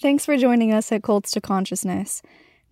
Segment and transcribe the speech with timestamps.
[0.00, 2.22] Thanks for joining us at Cults to Consciousness.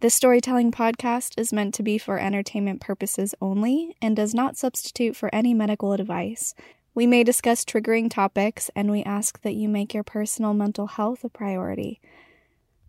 [0.00, 5.14] This storytelling podcast is meant to be for entertainment purposes only and does not substitute
[5.14, 6.54] for any medical advice.
[6.94, 11.22] We may discuss triggering topics, and we ask that you make your personal mental health
[11.22, 12.00] a priority.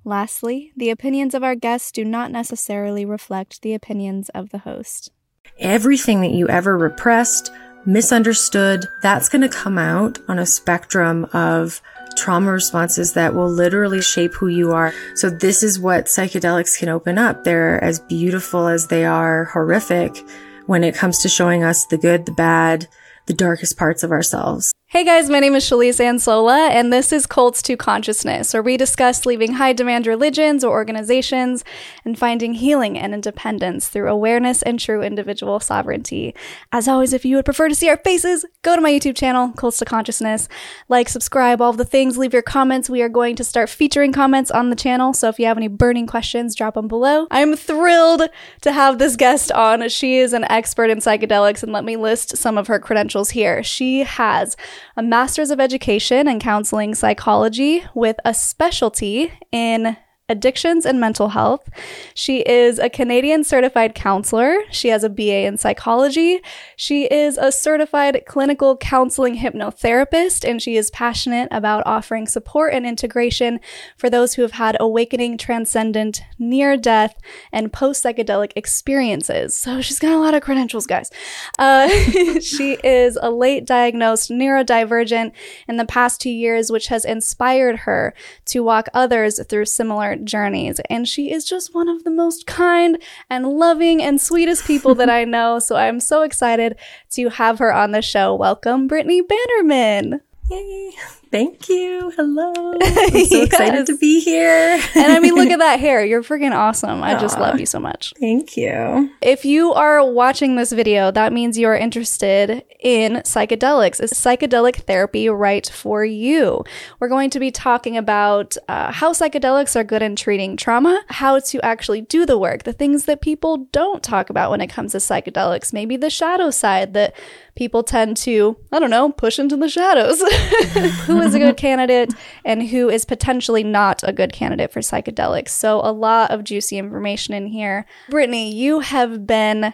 [0.05, 5.11] Lastly, the opinions of our guests do not necessarily reflect the opinions of the host.
[5.59, 7.51] Everything that you ever repressed,
[7.85, 11.81] misunderstood, that's going to come out on a spectrum of
[12.15, 14.93] trauma responses that will literally shape who you are.
[15.15, 17.43] So this is what psychedelics can open up.
[17.43, 20.17] They're as beautiful as they are horrific
[20.65, 22.87] when it comes to showing us the good, the bad,
[23.25, 24.73] the darkest parts of ourselves.
[24.91, 28.75] Hey guys, my name is Shelise Ansola, and this is Cults to Consciousness, where we
[28.75, 31.63] discuss leaving high demand religions or organizations
[32.03, 36.33] and finding healing and independence through awareness and true individual sovereignty.
[36.71, 39.51] As always, if you would prefer to see our faces, go to my YouTube channel,
[39.51, 40.49] Cults to Consciousness.
[40.87, 42.89] Like, subscribe, all the things, leave your comments.
[42.89, 45.67] We are going to start featuring comments on the channel, so if you have any
[45.67, 47.27] burning questions, drop them below.
[47.29, 48.23] I'm thrilled
[48.61, 49.87] to have this guest on.
[49.89, 53.61] She is an expert in psychedelics, and let me list some of her credentials here.
[53.61, 54.57] She has
[54.95, 59.97] a master's of education in counseling psychology with a specialty in
[60.29, 61.67] addictions and mental health.
[62.13, 64.55] She is a Canadian certified counselor.
[64.71, 66.39] She has a BA in psychology.
[66.75, 72.85] She is a certified clinical counseling hypnotherapist, and she is passionate about offering support and
[72.85, 73.59] integration
[73.97, 77.15] for those who have had awakening, transcendent, near death,
[77.51, 79.57] and post psychedelic experiences.
[79.57, 81.09] So she's got a lot of credentials, guys.
[81.57, 81.87] Uh,
[82.39, 85.31] she is a late diagnosed neurodivergent
[85.67, 88.13] in the past two years, which has inspired her
[88.45, 90.79] to walk others through similar journeys.
[90.89, 95.09] And she is just one of the most kind and loving and sweetest people that
[95.19, 95.59] I know.
[95.59, 96.77] So I'm so excited
[97.11, 98.35] to have her on the show.
[98.35, 100.21] Welcome, Brittany Bannerman.
[100.49, 100.91] Yay.
[101.31, 102.11] Thank you.
[102.15, 102.73] Hello.
[102.81, 104.81] I'm so excited to be here.
[104.95, 106.03] and I mean, look at that hair.
[106.03, 107.03] You're freaking awesome.
[107.03, 108.13] I just love you so much.
[108.19, 109.11] Thank you.
[109.21, 114.01] If you are watching this video, that means you are interested in psychedelics.
[114.01, 116.63] Is psychedelic therapy right for you?
[116.99, 121.39] We're going to be talking about uh, how psychedelics are good in treating trauma, how
[121.39, 124.93] to actually do the work, the things that people don't talk about when it comes
[124.93, 127.15] to psychedelics, maybe the shadow side that
[127.55, 130.21] people tend to, I don't know, push into the shadows.
[131.19, 132.13] who is a good candidate
[132.45, 135.49] and who is potentially not a good candidate for psychedelics.
[135.49, 137.85] So, a lot of juicy information in here.
[138.09, 139.73] Brittany, you have been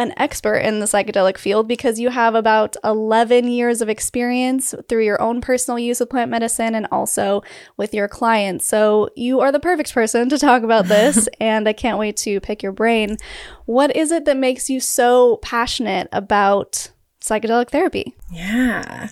[0.00, 5.04] an expert in the psychedelic field because you have about 11 years of experience through
[5.04, 7.42] your own personal use of plant medicine and also
[7.76, 8.66] with your clients.
[8.66, 12.40] So you are the perfect person to talk about this, and I can't wait to
[12.40, 13.18] pick your brain.
[13.66, 18.16] What is it that makes you so passionate about psychedelic therapy?
[18.32, 19.10] Yeah.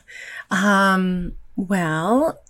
[0.50, 2.40] Um, well,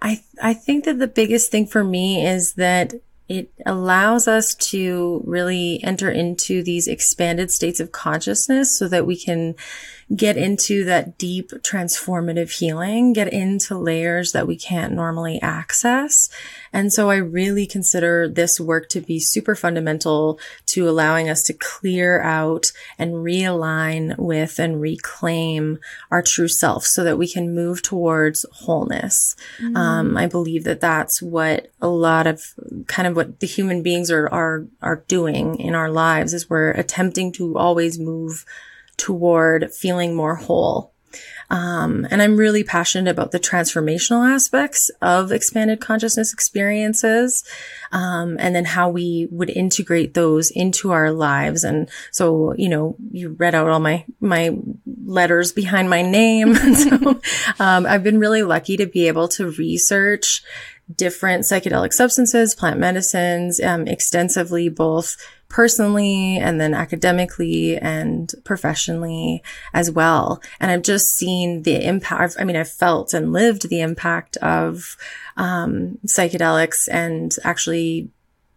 [0.00, 2.94] I I think that the biggest thing for me is that
[3.28, 9.16] it allows us to really enter into these expanded states of consciousness so that we
[9.16, 9.56] can
[10.14, 16.28] get into that deep transformative healing, get into layers that we can't normally access.
[16.72, 21.52] And so I really consider this work to be super fundamental to allowing us to
[21.52, 25.78] clear out and realign with and reclaim
[26.12, 29.34] our true self so that we can move towards wholeness.
[29.60, 29.76] Mm.
[29.76, 32.44] Um, I believe that that's what a lot of
[32.86, 36.70] kind of what the human beings are, are, are doing in our lives is we're
[36.70, 38.44] attempting to always move
[38.96, 40.92] toward feeling more whole.
[41.48, 47.44] Um, and I'm really passionate about the transformational aspects of expanded consciousness experiences,
[47.92, 51.62] um, and then how we would integrate those into our lives.
[51.62, 54.56] And so, you know, you read out all my my
[55.04, 56.54] letters behind my name.
[56.74, 57.20] so,
[57.60, 60.42] um, I've been really lucky to be able to research
[60.94, 65.16] different psychedelic substances, plant medicines, um, extensively, both
[65.48, 69.42] personally and then academically and professionally
[69.74, 70.40] as well.
[70.60, 72.36] And I've just seen the impact.
[72.38, 74.96] I mean, I've felt and lived the impact of,
[75.36, 78.10] um, psychedelics and actually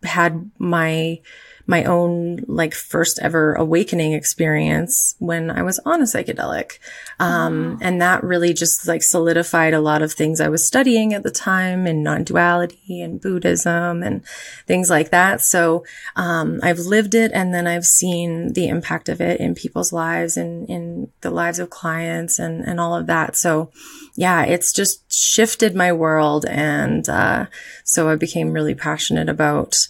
[0.04, 1.22] had my,
[1.70, 6.80] my own like first ever awakening experience when I was on a psychedelic.
[7.20, 7.78] Um, wow.
[7.82, 11.30] and that really just like solidified a lot of things I was studying at the
[11.30, 14.26] time in non-duality and Buddhism and
[14.66, 15.42] things like that.
[15.42, 15.86] So,
[16.16, 20.38] um, I've lived it and then I've seen the impact of it in people's lives
[20.38, 23.36] and in the lives of clients and, and all of that.
[23.36, 23.70] So
[24.16, 26.48] yeah, it's just shifted my world.
[26.50, 27.46] And, uh,
[27.84, 29.88] so I became really passionate about,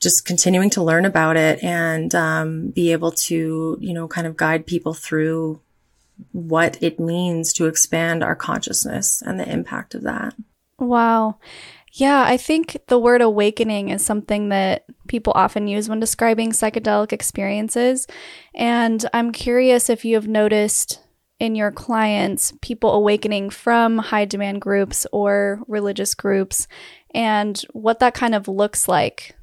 [0.00, 4.36] just continuing to learn about it and um, be able to, you know, kind of
[4.36, 5.60] guide people through
[6.32, 10.34] what it means to expand our consciousness and the impact of that.
[10.78, 11.38] Wow.
[11.92, 17.12] Yeah, I think the word awakening is something that people often use when describing psychedelic
[17.12, 18.08] experiences.
[18.52, 21.00] And I'm curious if you have noticed
[21.38, 26.66] in your clients people awakening from high demand groups or religious groups
[27.14, 29.36] and what that kind of looks like.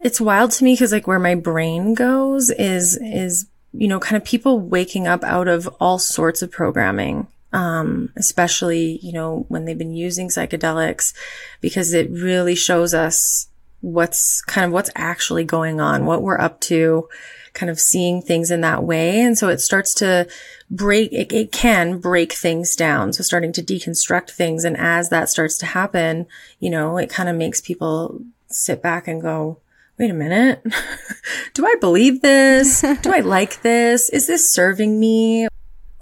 [0.00, 4.16] It's wild to me because like where my brain goes is is you know kind
[4.16, 9.64] of people waking up out of all sorts of programming um, especially, you know, when
[9.64, 11.12] they've been using psychedelics,
[11.60, 13.48] because it really shows us
[13.80, 17.08] what's kind of what's actually going on, what we're up to,
[17.52, 19.20] kind of seeing things in that way.
[19.20, 20.28] And so it starts to
[20.70, 23.12] break, it, it can break things down.
[23.12, 24.64] So starting to deconstruct things.
[24.64, 26.26] And as that starts to happen,
[26.60, 29.58] you know, it kind of makes people sit back and go,
[30.00, 30.64] wait a minute.
[31.54, 32.80] Do I believe this?
[32.80, 34.08] Do I like this?
[34.10, 35.46] Is this serving me?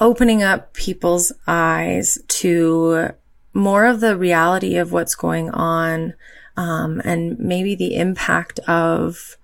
[0.01, 3.11] opening up people's eyes to
[3.53, 6.15] more of the reality of what's going on,
[6.57, 9.37] um, and maybe the impact of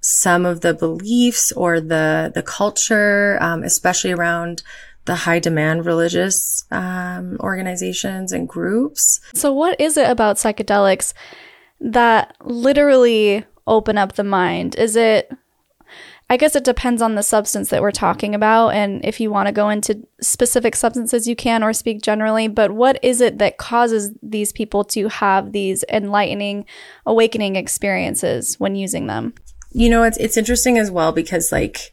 [0.00, 4.62] some of the beliefs or the the culture, um, especially around
[5.04, 9.20] the high demand religious um, organizations and groups.
[9.34, 11.12] So, what is it about psychedelics
[11.80, 14.74] that literally open up the mind?
[14.76, 15.30] Is it
[16.28, 18.70] I guess it depends on the substance that we're talking about.
[18.70, 22.48] And if you want to go into specific substances, you can or speak generally.
[22.48, 26.66] But what is it that causes these people to have these enlightening,
[27.04, 29.34] awakening experiences when using them?
[29.70, 31.92] You know, it's, it's interesting as well because, like,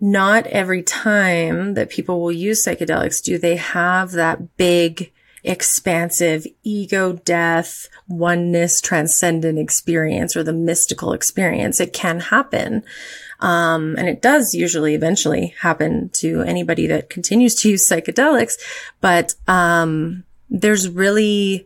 [0.00, 7.12] not every time that people will use psychedelics do they have that big, expansive ego
[7.12, 11.80] death, oneness, transcendent experience or the mystical experience.
[11.80, 12.82] It can happen.
[13.40, 18.54] Um, and it does usually eventually happen to anybody that continues to use psychedelics,
[19.00, 21.64] but, um, there's really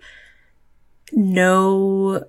[1.12, 2.24] no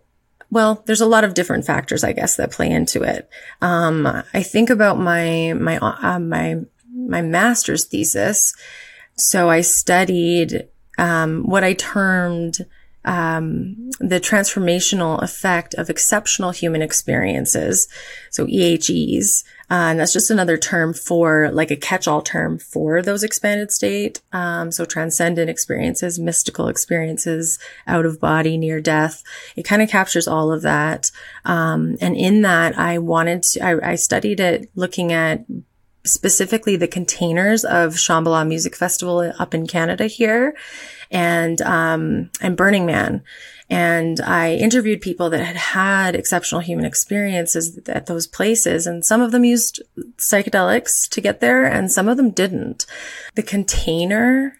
[0.51, 3.29] well, there's a lot of different factors, I guess, that play into it.
[3.61, 6.61] Um, I think about my my uh, my
[6.93, 8.55] my master's thesis.
[9.17, 12.65] So I studied um, what I termed
[13.05, 17.87] um, the transformational effect of exceptional human experiences.
[18.31, 19.43] So EHEs.
[19.69, 24.21] Uh, and that's just another term for like a catch-all term for those expanded state.
[24.31, 27.57] Um, so transcendent experiences, mystical experiences,
[27.87, 29.23] out of body, near death.
[29.55, 31.11] It kind of captures all of that.
[31.45, 35.45] Um, and in that, I wanted to, I, I studied it looking at
[36.05, 40.55] specifically the containers of Shambhala Music Festival up in Canada here
[41.11, 43.23] and, um, and Burning Man.
[43.69, 48.85] And I interviewed people that had had exceptional human experiences at those places.
[48.85, 49.81] And some of them used
[50.17, 52.85] psychedelics to get there and some of them didn't.
[53.33, 54.59] The container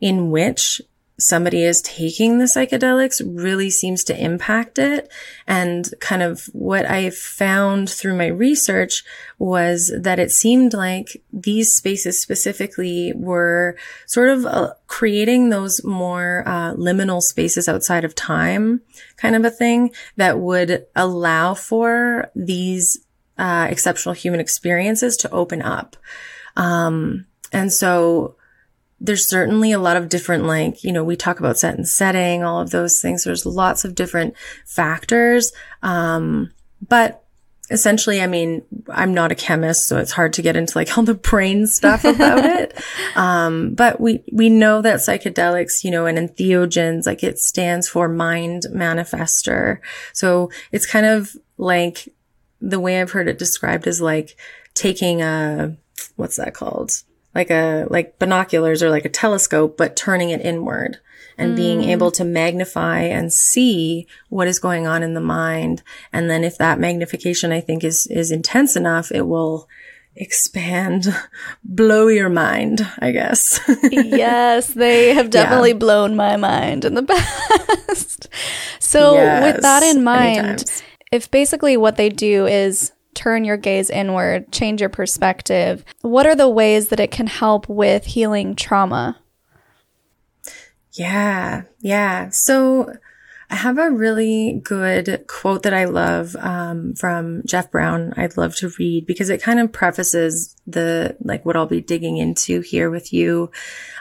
[0.00, 0.80] in which
[1.18, 5.12] somebody is taking the psychedelics really seems to impact it.
[5.46, 9.02] And kind of what I found through my research
[9.38, 13.76] was that it seemed like these spaces specifically were
[14.06, 18.80] sort of uh, creating those more uh, liminal spaces outside of time
[19.16, 23.04] kind of a thing that would allow for these
[23.36, 25.96] uh, exceptional human experiences to open up.
[26.56, 28.36] Um, and so
[29.00, 32.42] there's certainly a lot of different, like, you know, we talk about set and setting,
[32.42, 33.24] all of those things.
[33.24, 34.34] There's lots of different
[34.66, 35.52] factors.
[35.82, 36.50] Um,
[36.86, 37.24] but
[37.70, 41.04] essentially, I mean, I'm not a chemist, so it's hard to get into like all
[41.04, 42.78] the brain stuff about it.
[43.16, 48.08] Um, but we, we know that psychedelics, you know, and entheogens, like it stands for
[48.08, 49.80] mind manifester.
[50.12, 52.08] So it's kind of like
[52.60, 54.36] the way I've heard it described is like
[54.74, 55.76] taking a,
[56.14, 57.02] what's that called?
[57.38, 60.98] Like a like binoculars or like a telescope, but turning it inward
[61.38, 61.56] and mm.
[61.56, 65.84] being able to magnify and see what is going on in the mind.
[66.12, 69.68] And then if that magnification, I think is, is intense enough, it will
[70.16, 71.06] expand,
[71.64, 73.60] blow your mind, I guess.
[73.92, 75.76] yes, they have definitely yeah.
[75.76, 77.02] blown my mind in the
[77.88, 78.28] past.
[78.80, 80.64] so yes, with that in mind,
[81.12, 85.84] if basically what they do is turn your gaze inward, change your perspective.
[86.02, 89.18] What are the ways that it can help with healing trauma?
[90.92, 92.28] Yeah, yeah.
[92.30, 92.92] So
[93.50, 98.14] I have a really good quote that I love um, from Jeff Brown.
[98.16, 102.18] I'd love to read because it kind of prefaces the like what I'll be digging
[102.18, 103.50] into here with you.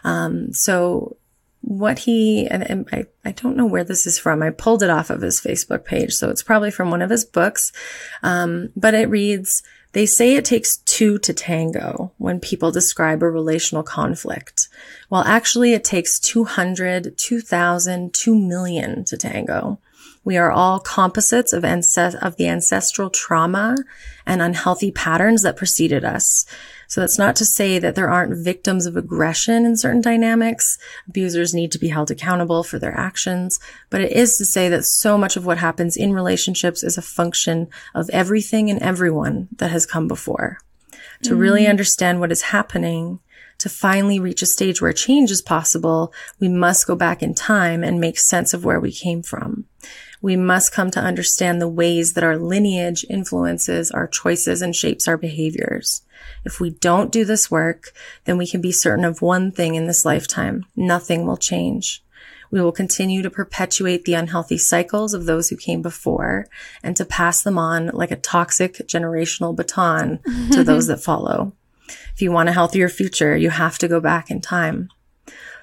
[0.03, 1.17] Um, so
[1.62, 4.42] what he and, I, I don't know where this is from.
[4.42, 7.26] I pulled it off of his Facebook page, so it's probably from one of his
[7.26, 7.72] books.
[8.24, 13.30] Um, but it reads, they say it takes two to tango when people describe a
[13.30, 14.68] relational conflict.
[15.10, 19.80] Well, actually it takes 200, 2000, 2 million to tango.
[20.24, 23.78] We are all composites of, ancest- of the ancestral trauma
[24.26, 26.46] and unhealthy patterns that preceded us.
[26.88, 30.77] So that's not to say that there aren't victims of aggression in certain dynamics.
[31.08, 34.86] Abusers need to be held accountable for their actions, but it is to say that
[34.86, 39.72] so much of what happens in relationships is a function of everything and everyone that
[39.72, 40.60] has come before.
[41.24, 41.39] To mm.
[41.39, 43.20] really understand what is happening,
[43.58, 47.84] to finally reach a stage where change is possible, we must go back in time
[47.84, 49.65] and make sense of where we came from.
[50.21, 55.07] We must come to understand the ways that our lineage influences our choices and shapes
[55.07, 56.01] our behaviors.
[56.43, 57.91] If we don't do this work,
[58.25, 60.65] then we can be certain of one thing in this lifetime.
[60.75, 62.03] Nothing will change.
[62.50, 66.47] We will continue to perpetuate the unhealthy cycles of those who came before
[66.81, 70.19] and to pass them on like a toxic generational baton
[70.51, 71.53] to those that follow.
[72.13, 74.89] If you want a healthier future, you have to go back in time.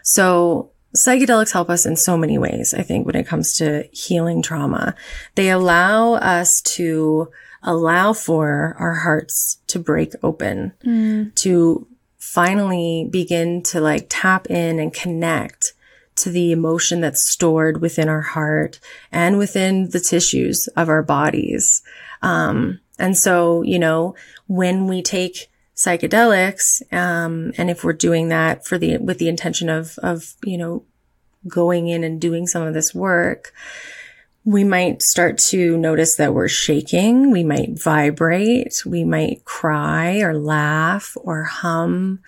[0.03, 2.75] So psychedelics help us in so many ways.
[2.75, 4.95] I think when it comes to healing trauma,
[5.35, 7.31] they allow us to
[7.63, 11.35] allow for our hearts to break open, mm.
[11.37, 11.87] to
[12.19, 15.73] finally begin to like tap in and connect
[16.17, 18.79] to the emotion that's stored within our heart
[19.11, 21.83] and within the tissues of our bodies.
[22.23, 24.15] Um, and so, you know,
[24.47, 29.69] when we take psychedelics, um, and if we're doing that for the, with the intention
[29.69, 30.85] of, of, you know,
[31.49, 33.53] going in and doing some of this work,
[34.45, 37.31] we might start to notice that we're shaking.
[37.31, 38.83] We might vibrate.
[38.85, 42.21] We might cry or laugh or hum,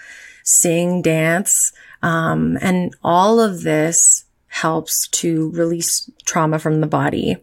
[0.42, 1.72] sing, dance.
[2.02, 7.36] Um, and all of this helps to release trauma from the body.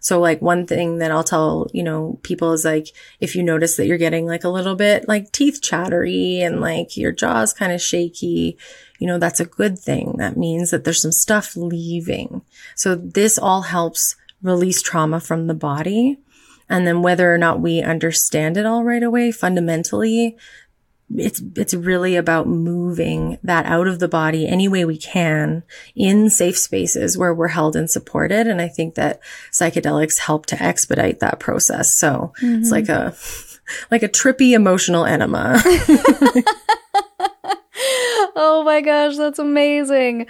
[0.00, 2.88] So like one thing that I'll tell, you know, people is like,
[3.20, 6.96] if you notice that you're getting like a little bit like teeth chattery and like
[6.96, 8.56] your jaw's kind of shaky,
[8.98, 10.16] you know, that's a good thing.
[10.18, 12.42] That means that there's some stuff leaving.
[12.74, 16.18] So this all helps release trauma from the body.
[16.68, 20.36] And then whether or not we understand it all right away, fundamentally,
[21.14, 25.62] it's, it's really about moving that out of the body any way we can
[25.94, 28.46] in safe spaces where we're held and supported.
[28.46, 31.94] And I think that psychedelics help to expedite that process.
[31.94, 32.60] So mm-hmm.
[32.60, 33.16] it's like a,
[33.90, 35.62] like a trippy emotional enema.
[38.36, 40.26] oh my gosh, that's amazing.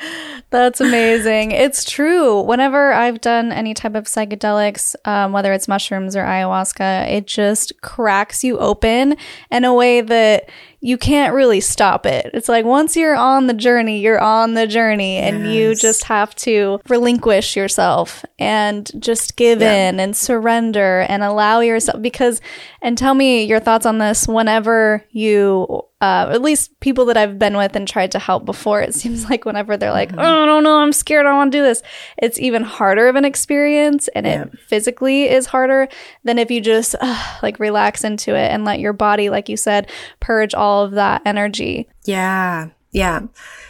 [0.51, 1.53] That's amazing.
[1.53, 2.41] it's true.
[2.41, 7.81] Whenever I've done any type of psychedelics, um, whether it's mushrooms or ayahuasca, it just
[7.83, 9.17] cracks you open
[9.51, 10.49] in a way that
[10.81, 12.31] you can't really stop it.
[12.33, 15.55] It's like once you're on the journey, you're on the journey and yes.
[15.55, 19.89] you just have to relinquish yourself and just give yeah.
[19.89, 22.41] in and surrender and allow yourself because
[22.81, 27.41] and tell me your thoughts on this whenever you uh, at least people that I've
[27.41, 30.19] been with and tried to help before, it seems like whenever they're like, mm-hmm.
[30.19, 31.83] don't know, I'm scared, I want to do this,
[32.17, 34.43] it's even harder of an experience and yeah.
[34.43, 35.89] it physically is harder
[36.23, 39.57] than if you just uh, like relax into it and let your body, like you
[39.57, 41.89] said, purge all of that energy.
[42.05, 42.71] Yeah.
[42.91, 43.23] Yeah.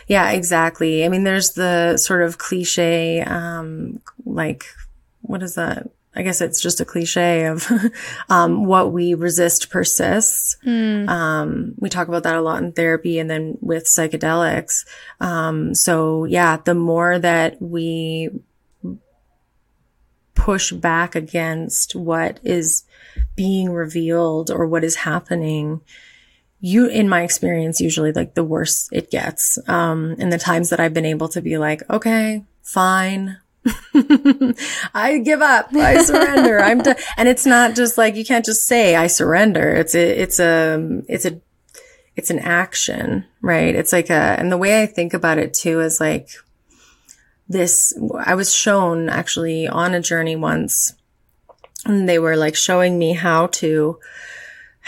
[0.07, 1.05] Yeah, exactly.
[1.05, 4.65] I mean, there's the sort of cliche, um, like,
[5.23, 5.89] what is that?
[6.15, 7.71] I guess it's just a cliche of
[8.29, 10.57] um, what we resist persists.
[10.67, 11.09] Mm.
[11.09, 14.85] Um, we talk about that a lot in therapy and then with psychedelics.
[15.21, 18.31] Um, so yeah, the more that we
[20.35, 22.85] push back against what is
[23.37, 25.81] being revealed or what is happening,
[26.61, 29.59] you, in my experience, usually like the worse it gets.
[29.69, 33.39] Um, and the times that I've been able to be like, okay, fine,
[34.95, 35.75] I give up.
[35.75, 36.61] I surrender.
[36.63, 36.97] I'm done.
[37.17, 39.71] And it's not just like, you can't just say, I surrender.
[39.71, 41.41] It's a, it's a, it's a,
[42.17, 43.75] it's an action, right?
[43.75, 46.31] It's like a, and the way I think about it too is like
[47.49, 50.95] this, I was shown actually on a journey once
[51.85, 53.99] and they were like showing me how to,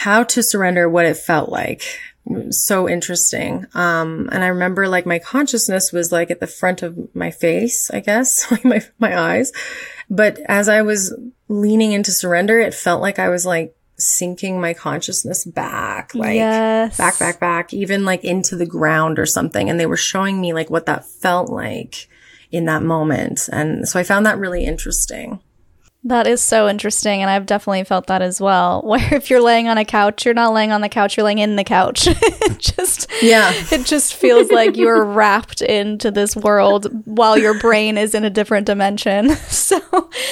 [0.00, 1.82] how to surrender what it felt like
[2.48, 3.66] so interesting.
[3.74, 7.90] Um, and I remember like my consciousness was like at the front of my face,
[7.90, 9.52] I guess, like my, my eyes.
[10.08, 11.14] But as I was
[11.48, 16.96] leaning into surrender, it felt like I was like sinking my consciousness back, like yes.
[16.96, 19.68] back, back, back, even like into the ground or something.
[19.68, 22.08] And they were showing me like what that felt like
[22.50, 23.50] in that moment.
[23.52, 25.40] And so I found that really interesting.
[26.04, 27.20] That is so interesting.
[27.20, 28.82] And I've definitely felt that as well.
[28.84, 31.38] Where if you're laying on a couch, you're not laying on the couch, you're laying
[31.38, 32.06] in the couch.
[32.06, 37.98] it just, yeah, it just feels like you're wrapped into this world while your brain
[37.98, 39.30] is in a different dimension.
[39.48, 39.80] so,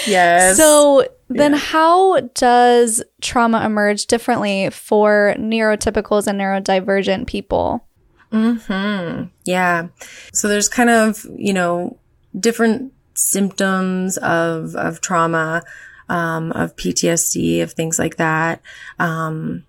[0.06, 0.56] yes.
[0.56, 1.58] So then yeah.
[1.58, 7.84] how does trauma emerge differently for neurotypicals and neurodivergent people?
[8.30, 9.24] Hmm.
[9.44, 9.88] Yeah.
[10.32, 11.98] So there's kind of, you know,
[12.38, 15.62] different symptoms of, of trauma,
[16.08, 18.62] um, of PTSD, of things like that.
[18.98, 19.64] Um,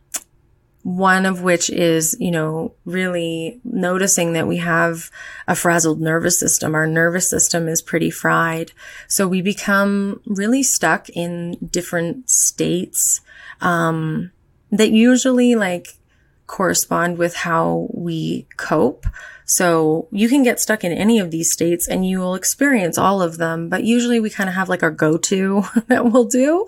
[0.83, 5.11] one of which is, you know, really noticing that we have
[5.47, 6.73] a frazzled nervous system.
[6.73, 8.71] Our nervous system is pretty fried.
[9.07, 13.21] So we become really stuck in different states,
[13.59, 14.31] um,
[14.71, 15.97] that usually like
[16.47, 19.05] correspond with how we cope.
[19.49, 23.19] So you can get stuck in any of these states and you will experience all
[23.19, 26.67] of them, but usually we kind of have like our go-to that we'll do.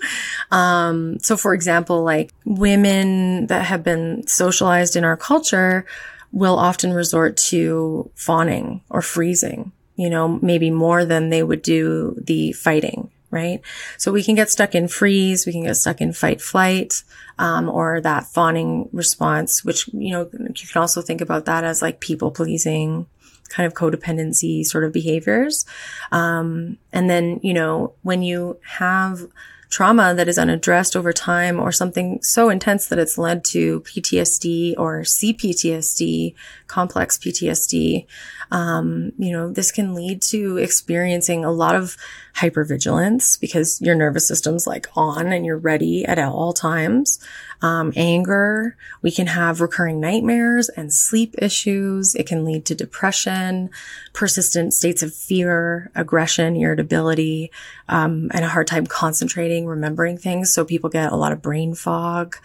[0.50, 5.86] Um, so for example, like women that have been socialized in our culture
[6.32, 12.16] will often resort to fawning or freezing, you know, maybe more than they would do
[12.18, 13.62] the fighting right?
[13.98, 17.04] So we can get stuck in freeze, we can get stuck in fight flight,
[17.40, 21.82] um, or that fawning response, which, you know, you can also think about that as
[21.82, 23.08] like people pleasing
[23.50, 25.66] kind of codependency sort of behaviors.
[26.12, 29.26] Um, and then, you know, when you have
[29.72, 34.76] trauma that is unaddressed over time or something so intense that it's led to PTSD
[34.78, 36.36] or CPTSD,
[36.68, 38.06] complex PTSD,
[38.52, 41.96] um, you know, this can lead to experiencing a lot of
[42.36, 47.18] hypervigilance because your nervous system's like on and you're ready at all times.
[47.62, 48.76] Um, anger.
[49.04, 52.16] We can have recurring nightmares and sleep issues.
[52.16, 53.70] It can lead to depression,
[54.14, 57.52] persistent states of fear, aggression, irritability,
[57.88, 60.52] um, and a hard time concentrating, remembering things.
[60.52, 62.38] So people get a lot of brain fog.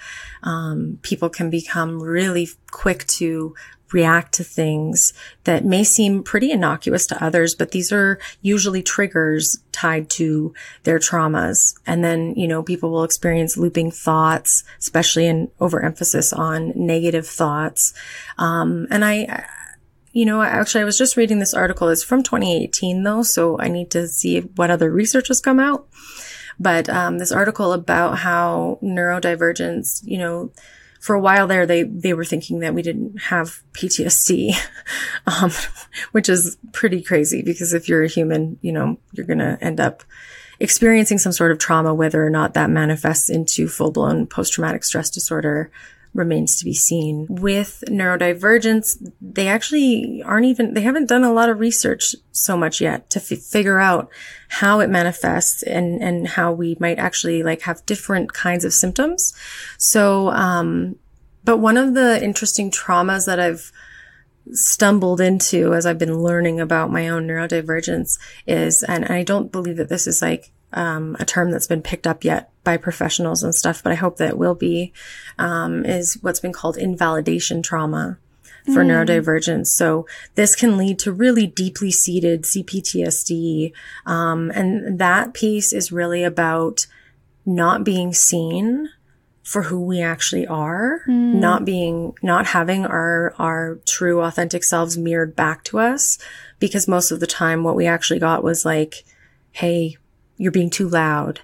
[0.42, 3.54] Um, people can become really quick to
[3.92, 5.12] react to things
[5.44, 10.52] that may seem pretty innocuous to others, but these are usually triggers tied to
[10.82, 11.78] their traumas.
[11.86, 17.94] And then, you know, people will experience looping thoughts, especially in overemphasis on negative thoughts.
[18.38, 19.44] Um, and I,
[20.12, 21.88] you know, actually, I was just reading this article.
[21.88, 25.88] It's from 2018 though, so I need to see what other research has come out.
[26.58, 30.52] But um, this article about how neurodivergence, you know,
[31.06, 34.56] for a while there, they, they were thinking that we didn't have PTSD,
[35.28, 35.52] um,
[36.10, 39.78] which is pretty crazy because if you're a human, you know, you're going to end
[39.78, 40.02] up
[40.58, 44.82] experiencing some sort of trauma, whether or not that manifests into full blown post traumatic
[44.82, 45.70] stress disorder
[46.16, 47.26] remains to be seen.
[47.28, 52.80] With neurodivergence, they actually aren't even, they haven't done a lot of research so much
[52.80, 54.10] yet to f- figure out
[54.48, 59.34] how it manifests and, and how we might actually like have different kinds of symptoms.
[59.78, 60.96] So, um,
[61.44, 63.70] but one of the interesting traumas that I've
[64.52, 69.76] stumbled into as I've been learning about my own neurodivergence is, and I don't believe
[69.76, 73.54] that this is like um, a term that's been picked up yet by professionals and
[73.54, 74.92] stuff, but I hope that it will be,
[75.38, 78.18] um, is what's been called invalidation trauma
[78.66, 78.88] for mm.
[78.90, 79.68] neurodivergence.
[79.68, 83.72] So this can lead to really deeply seated CPTSD.
[84.04, 86.86] Um, and that piece is really about
[87.46, 88.90] not being seen
[89.42, 91.34] for who we actually are, mm.
[91.34, 96.18] not being, not having our, our true authentic selves mirrored back to us.
[96.58, 99.04] Because most of the time what we actually got was like,
[99.52, 99.96] Hey,
[100.36, 101.40] you're being too loud.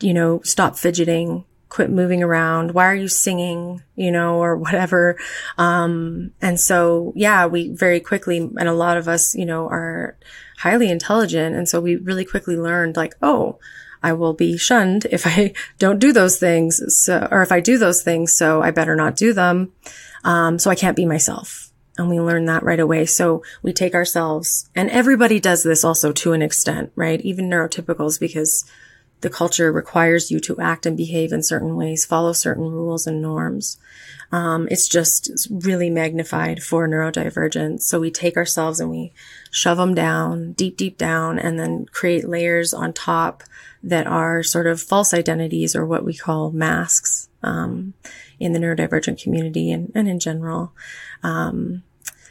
[0.00, 2.72] You know, stop fidgeting, quit moving around.
[2.72, 3.82] Why are you singing?
[3.96, 5.16] You know, or whatever.
[5.56, 10.16] Um, and so, yeah, we very quickly, and a lot of us, you know, are
[10.58, 11.56] highly intelligent.
[11.56, 13.58] And so we really quickly learned like, oh,
[14.02, 16.80] I will be shunned if I don't do those things.
[16.88, 19.72] So, or if I do those things, so I better not do them.
[20.24, 21.70] Um, so I can't be myself.
[21.96, 23.06] And we learn that right away.
[23.06, 27.20] So we take ourselves and everybody does this also to an extent, right?
[27.22, 28.64] Even neurotypicals because
[29.20, 33.20] the culture requires you to act and behave in certain ways, follow certain rules and
[33.20, 33.78] norms.
[34.30, 37.82] Um, it's just really magnified for neurodivergence.
[37.82, 39.12] So we take ourselves and we
[39.50, 43.42] shove them down, deep, deep down, and then create layers on top
[43.82, 47.94] that are sort of false identities or what we call masks um,
[48.38, 50.72] in the neurodivergent community and, and in general.
[51.22, 51.82] Um,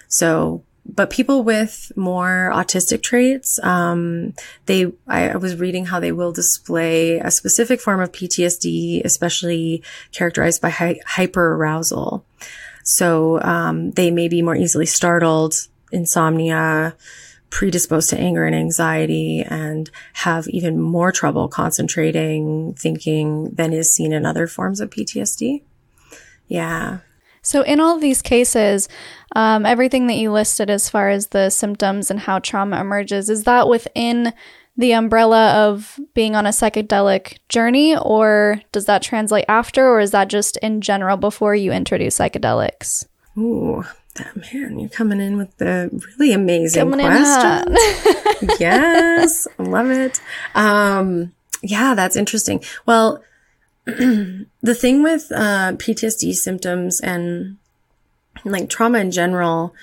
[0.08, 4.34] so, but people with more autistic traits, um,
[4.66, 9.84] they, I, I, was reading how they will display a specific form of PTSD, especially
[10.12, 12.24] characterized by hy- hyperarousal.
[12.84, 15.56] So, um, they may be more easily startled,
[15.92, 16.96] insomnia,
[17.50, 24.12] predisposed to anger and anxiety and have even more trouble concentrating, thinking than is seen
[24.14, 25.64] in other forms of PTSD.
[26.48, 27.00] Yeah.
[27.48, 28.90] So, in all of these cases,
[29.34, 33.46] um, everything that you listed as far as the symptoms and how trauma emerges, is
[33.46, 34.34] that within
[34.76, 40.12] the umbrella of being on a psychedelic journey, or does that translate after, or is
[40.12, 43.06] that just in general before you introduce psychedelics?
[43.38, 48.60] Ooh, that man, you're coming in with the really amazing Coming in questions.
[48.60, 50.20] yes, I love it.
[50.54, 51.32] Um,
[51.64, 52.62] yeah, that's interesting.
[52.86, 53.24] Well,
[54.62, 57.58] the thing with uh, PTSD symptoms and
[58.44, 59.74] like trauma in general,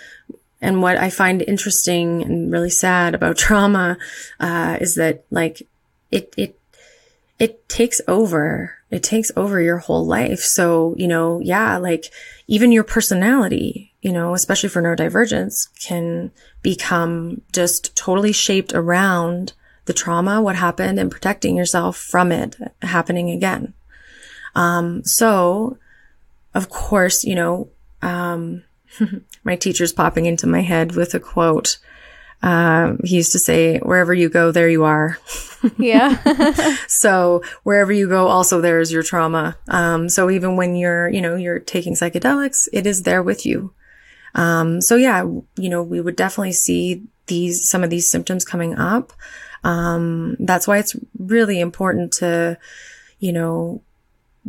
[0.60, 3.96] and what I find interesting and really sad about trauma
[4.38, 5.66] uh, is that like
[6.10, 6.58] it it
[7.38, 8.74] it takes over.
[8.90, 10.40] It takes over your whole life.
[10.40, 12.12] So you know, yeah, like
[12.46, 19.54] even your personality, you know, especially for neurodivergence, can become just totally shaped around
[19.86, 23.72] the trauma, what happened, and protecting yourself from it happening again.
[24.54, 25.78] Um, so,
[26.54, 27.68] of course, you know,
[28.02, 28.62] um,
[29.44, 31.78] my teacher's popping into my head with a quote.
[32.42, 35.18] Um, he used to say, wherever you go, there you are.
[35.78, 36.18] Yeah.
[36.88, 39.56] so wherever you go, also there is your trauma.
[39.68, 43.72] Um, so even when you're, you know, you're taking psychedelics, it is there with you.
[44.34, 48.74] Um, so yeah, you know, we would definitely see these, some of these symptoms coming
[48.76, 49.14] up.
[49.62, 52.58] Um, that's why it's really important to,
[53.18, 53.80] you know,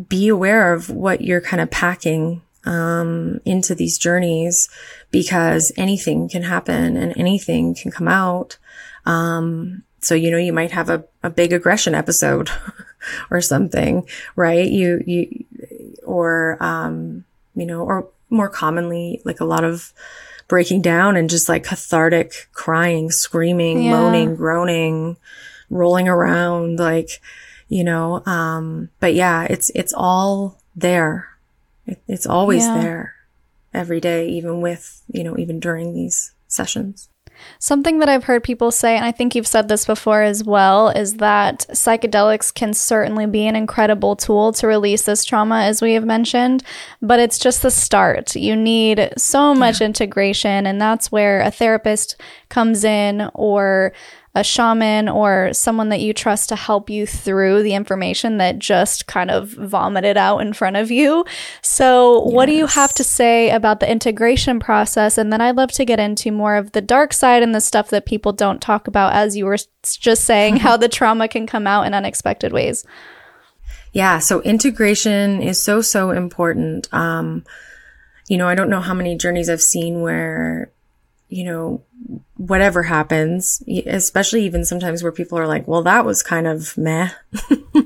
[0.08, 4.69] be aware of what you're kind of packing um, into these journeys
[5.12, 8.58] because anything can happen and anything can come out.
[9.05, 12.49] Um, so, you know, you might have a, a big aggression episode
[13.31, 14.69] or something, right?
[14.69, 15.45] You, you,
[16.03, 17.23] or, um,
[17.55, 19.93] you know, or more commonly, like a lot of
[20.47, 23.91] breaking down and just like cathartic crying, screaming, yeah.
[23.91, 25.17] moaning, groaning,
[25.69, 27.21] rolling around, like,
[27.67, 31.36] you know, um, but yeah, it's, it's all there
[31.86, 32.82] it, it's always yeah.
[32.82, 33.15] there
[33.73, 37.10] every day, even with, you know, even during these sessions.
[37.60, 40.88] Something that I've heard people say, and I think you've said this before as well,
[40.88, 45.93] is that psychedelics can certainly be an incredible tool to release this trauma, as we
[45.93, 46.63] have mentioned,
[47.01, 48.36] but it's just the start.
[48.38, 49.88] You need so much yeah.
[49.88, 52.15] integration, and that's where a therapist
[52.47, 53.91] comes in or
[54.36, 59.08] a shaman or someone that you trust to help you through the information that just
[59.08, 61.26] kind of vomited out in front of you.
[61.62, 62.34] So, yes.
[62.34, 65.17] what do you have to say about the integration process?
[65.17, 67.89] And then I'd love to get into more of the dark side and the stuff
[67.89, 71.65] that people don't talk about, as you were just saying, how the trauma can come
[71.65, 72.86] out in unexpected ways.
[73.93, 76.93] Yeah, so integration is so, so important.
[76.93, 77.45] Um,
[78.28, 80.71] you know, I don't know how many journeys I've seen where
[81.30, 81.84] you know,
[82.38, 87.10] whatever happens, especially even sometimes where people are like, well, that was kind of meh.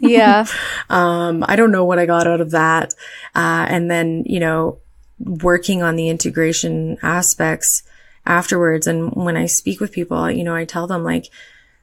[0.02, 0.46] Yeah.
[0.90, 2.94] um, I don't know what I got out of that.
[3.36, 4.78] Uh, and then, you know,
[5.20, 7.84] working on the integration aspects
[8.26, 8.88] afterwards.
[8.88, 11.30] And when I speak with people, you know, I tell them like,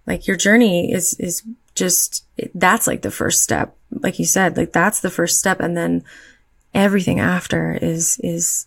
[0.06, 1.42] like your journey is, is
[1.74, 2.24] just,
[2.54, 3.76] that's like the first step.
[3.90, 5.60] Like you said, like that's the first step.
[5.60, 6.04] And then
[6.72, 8.66] everything after is, is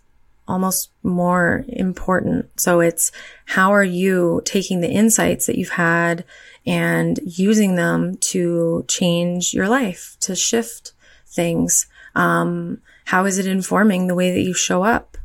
[0.50, 2.50] almost more important.
[2.60, 3.12] So it's
[3.46, 6.26] how are you taking the insights that you've had
[6.66, 10.94] and using them to change your life, to shift
[11.28, 11.88] things?
[12.16, 15.18] Um, how is it informing the way that you show up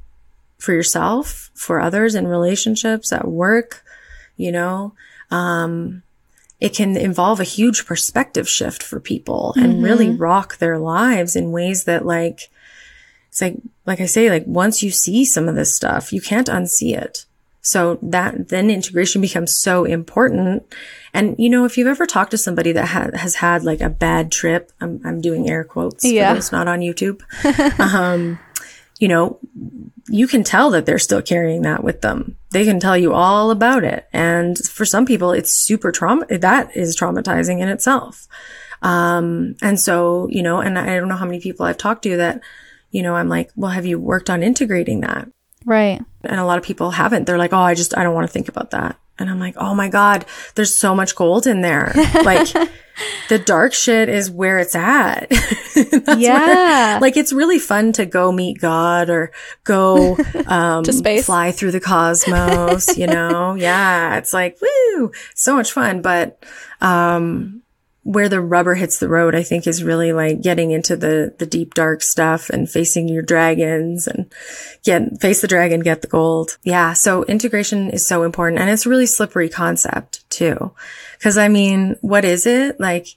[0.59, 3.83] for yourself, for others in relationships, at work?
[4.37, 4.95] You know,
[5.31, 6.03] um,
[6.61, 9.65] it can involve a huge perspective shift for people mm-hmm.
[9.65, 12.51] and really rock their lives in ways that like
[13.35, 16.47] it's like, like I say, like once you see some of this stuff, you can't
[16.47, 17.27] unsee it.
[17.63, 20.63] So that then integration becomes so important.
[21.13, 23.91] And you know, if you've ever talked to somebody that ha- has had like a
[23.91, 26.05] bad trip, I'm, I'm doing air quotes.
[26.05, 26.37] Yeah.
[26.37, 27.23] It's not on YouTube.
[27.81, 28.39] um,
[29.01, 29.41] you know,
[30.07, 32.37] you can tell that they're still carrying that with them.
[32.53, 34.07] They can tell you all about it.
[34.13, 36.25] And for some people, it's super trauma.
[36.29, 38.29] That is traumatizing in itself.
[38.81, 42.17] Um, and so, you know, and I don't know how many people I've talked to
[42.19, 42.41] that
[42.95, 45.29] you know, I'm like, well, have you worked on integrating that?
[45.65, 46.01] Right.
[46.23, 47.25] And a lot of people haven't.
[47.25, 48.97] They're like, oh, I just, I don't want to think about that.
[49.19, 51.93] And I'm like, oh my God, there's so much gold in there.
[52.25, 52.47] Like
[53.29, 55.27] the dark shit is where it's at.
[56.17, 56.93] yeah.
[56.93, 59.33] Where, like it's really fun to go meet God or
[59.65, 63.55] go, um, to space, fly through the cosmos, you know?
[63.57, 64.19] yeah.
[64.19, 66.01] It's like, woo, so much fun.
[66.01, 66.45] But,
[66.81, 67.64] um,
[68.05, 71.47] where the rubber hits the road, I think is really like getting into the, the
[71.47, 74.31] deep dark stuff and facing your dragons and
[74.85, 76.59] get, face the dragon, get the gold.
[76.63, 76.93] Yeah.
[76.93, 80.73] So integration is so important and it's a really slippery concept too.
[81.21, 82.79] Cause I mean, what is it?
[82.79, 83.09] Like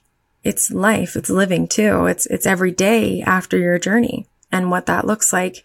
[0.42, 1.16] it's life.
[1.16, 2.06] It's living too.
[2.06, 5.64] It's, it's every day after your journey and what that looks like.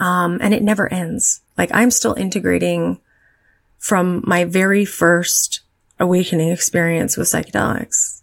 [0.00, 1.42] Um, and it never ends.
[1.58, 2.98] Like I'm still integrating
[3.78, 5.60] from my very first
[6.00, 8.17] awakening experience with psychedelics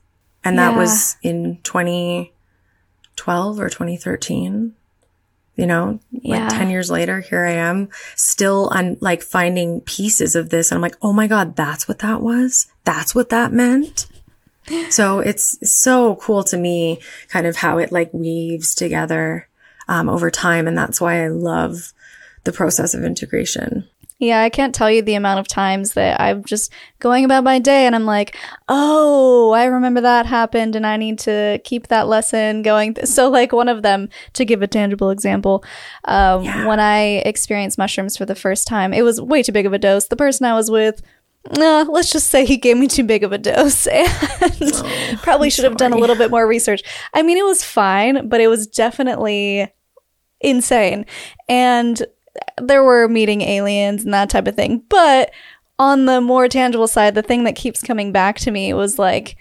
[0.46, 0.78] and that yeah.
[0.78, 4.74] was in 2012 or 2013.
[5.58, 6.48] you know, Yeah.
[6.48, 10.70] like 10 years later, here I am still on like finding pieces of this.
[10.70, 12.68] And I'm like, oh my God, that's what that was.
[12.84, 14.06] That's what that meant.
[14.90, 19.48] So it's so cool to me, kind of how it like weaves together,
[19.88, 20.68] um, over time.
[20.68, 21.94] And that's why I love
[22.44, 23.88] the process of integration.
[24.18, 27.60] Yeah, I can't tell you the amount of times that I'm just going about my
[27.60, 28.38] day and I'm like,
[28.70, 32.96] oh, I remember that happened and I need to keep that lesson going.
[33.06, 35.66] So, like, one of them, to give a tangible example,
[36.06, 36.66] um, Yeah.
[36.66, 39.78] when I experienced mushrooms for the first time, it was way too big of a
[39.80, 40.08] dose.
[40.08, 41.02] The person I was with,
[41.52, 44.10] uh, let's just say he gave me too big of a dose and
[45.24, 46.82] probably should have done a little bit more research.
[47.14, 49.72] I mean, it was fine, but it was definitely
[50.40, 51.06] insane.
[51.50, 52.02] And
[52.62, 54.84] there were meeting aliens and that type of thing.
[54.90, 55.32] But
[55.78, 59.38] on the more tangible side, the thing that keeps coming back to me was like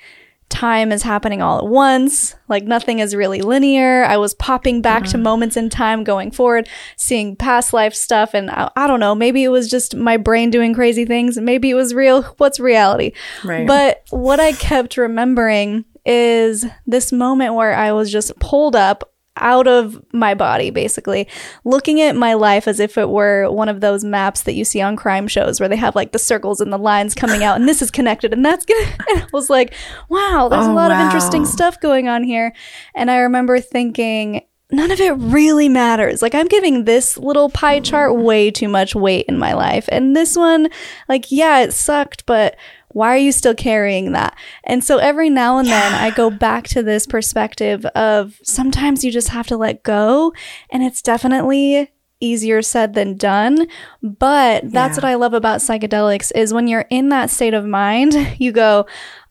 [0.48, 2.36] time is happening all at once.
[2.48, 4.04] Like nothing is really linear.
[4.04, 5.22] I was popping back to mm-hmm.
[5.22, 8.34] moments in time going forward, seeing past life stuff.
[8.34, 11.38] And I, I don't know, maybe it was just my brain doing crazy things.
[11.38, 12.22] Maybe it was real.
[12.38, 13.12] What's reality?
[13.42, 13.66] Right.
[13.66, 19.66] But what I kept remembering is this moment where I was just pulled up out
[19.66, 21.26] of my body, basically,
[21.64, 24.80] looking at my life as if it were one of those maps that you see
[24.80, 27.68] on crime shows where they have like the circles and the lines coming out, and
[27.68, 28.84] this is connected, and that's gonna.
[29.10, 29.74] And I was like,
[30.08, 32.52] wow, there's a Oh, lot of interesting stuff going on here.
[32.94, 36.22] And I remember thinking, none of it really matters.
[36.22, 39.88] Like I'm giving this little pie chart way too much weight in my life.
[39.90, 40.68] And this one,
[41.08, 42.56] like, yeah, it sucked, but
[42.94, 44.34] why are you still carrying that?
[44.64, 49.10] And so every now and then I go back to this perspective of sometimes you
[49.12, 50.32] just have to let go.
[50.70, 53.66] And it's definitely easier said than done.
[54.02, 55.02] But that's Yeah.
[55.02, 58.86] what I love about psychedelics is when you're in that state of mind, you go,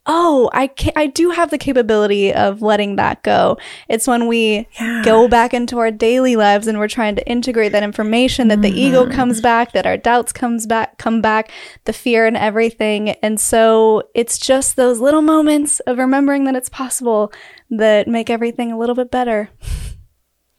[0.06, 3.58] oh, I ca- I do have the capability of letting that go.
[3.88, 5.02] It's when we Yeah.
[5.06, 8.70] go back into our daily lives and we're trying to integrate that information that the
[8.70, 11.50] ego comes back, that our doubts comes back, come back,
[11.86, 13.12] the fear and everything.
[13.22, 17.32] And so it's just those little moments of remembering that it's possible
[17.70, 19.50] that make everything a little bit better.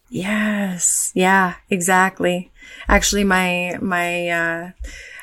[0.09, 1.11] Yes.
[1.13, 2.51] Yeah, exactly.
[2.87, 4.71] Actually, my, my, uh,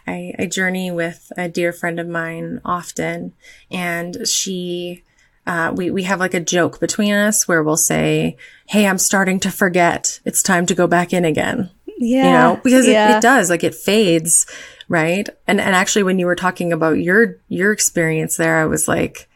[0.07, 3.33] I, I journey with a dear friend of mine often
[3.71, 5.05] and she,
[5.47, 8.37] uh, we, we have like a joke between us where we'll say,
[8.67, 10.21] Hey, I'm starting to forget.
[10.25, 11.71] It's time to go back in again.
[11.99, 12.25] Yeah.
[12.25, 13.15] You know, because yeah.
[13.15, 14.47] it, it does, like it fades.
[14.89, 15.29] Right.
[15.47, 19.29] And, and actually when you were talking about your, your experience there, I was like,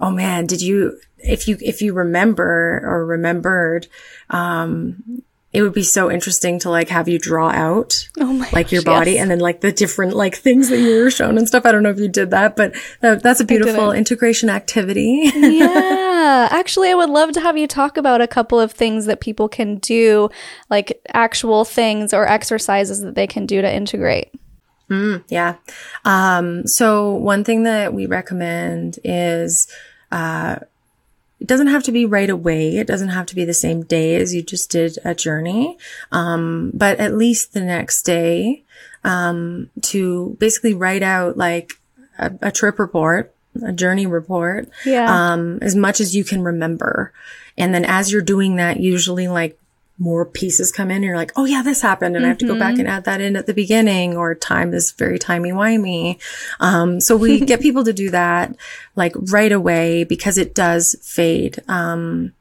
[0.00, 3.86] Oh man, did you, if you, if you remember or remembered,
[4.30, 8.72] um, it would be so interesting to like have you draw out oh my like
[8.72, 9.22] your gosh, body yes.
[9.22, 11.66] and then like the different like things that you were shown and stuff.
[11.66, 15.30] I don't know if you did that, but that, that's a beautiful integration activity.
[15.34, 16.48] yeah.
[16.50, 19.48] Actually, I would love to have you talk about a couple of things that people
[19.48, 20.30] can do,
[20.70, 24.32] like actual things or exercises that they can do to integrate.
[25.28, 25.56] Yeah.
[26.04, 29.66] Um, so one thing that we recommend is,
[30.10, 30.56] uh,
[31.42, 32.76] it doesn't have to be right away.
[32.76, 35.76] It doesn't have to be the same day as you just did a journey.
[36.12, 38.62] Um, but at least the next day,
[39.02, 41.72] um, to basically write out like
[42.16, 45.32] a, a trip report, a journey report, Yeah.
[45.32, 47.12] um, as much as you can remember.
[47.58, 49.58] And then as you're doing that, usually like
[49.98, 52.16] more pieces come in and you're like, oh yeah, this happened.
[52.16, 54.74] And I have to go back and add that in at the beginning or time
[54.74, 56.20] is very timey-wimey.
[56.60, 58.56] Um, so we get people to do that
[58.96, 61.60] like right away because it does fade.
[61.68, 62.32] Um,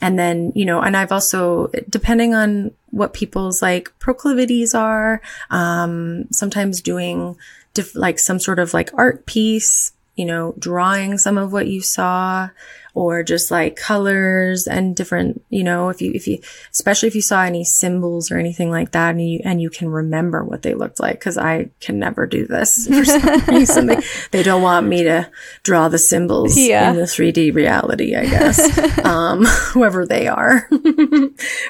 [0.00, 6.26] and then, you know, and I've also, depending on what people's like proclivities are, um,
[6.30, 7.36] sometimes doing
[7.74, 11.80] diff- like some sort of like art piece, you know, drawing some of what you
[11.80, 12.50] saw
[12.94, 16.38] or just like colors and different, you know, if you, if you,
[16.72, 19.88] especially if you saw any symbols or anything like that and you, and you can
[19.88, 21.20] remember what they looked like.
[21.20, 23.86] Cause I can never do this for some reason.
[23.86, 23.98] They,
[24.32, 25.30] they don't want me to
[25.62, 26.90] draw the symbols Yeah.
[26.90, 28.58] in the 3D reality, I guess.
[29.04, 30.68] um, whoever they are.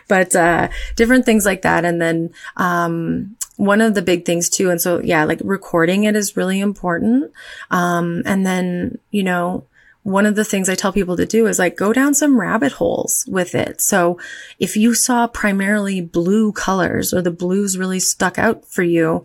[0.08, 1.84] but, uh, different things like that.
[1.84, 4.70] And then, um, one of the big things too.
[4.70, 7.32] And so, yeah, like recording it is really important.
[7.72, 9.64] Um, and then, you know,
[10.04, 12.72] one of the things I tell people to do is like go down some rabbit
[12.72, 13.80] holes with it.
[13.80, 14.16] So
[14.60, 19.24] if you saw primarily blue colors or the blues really stuck out for you,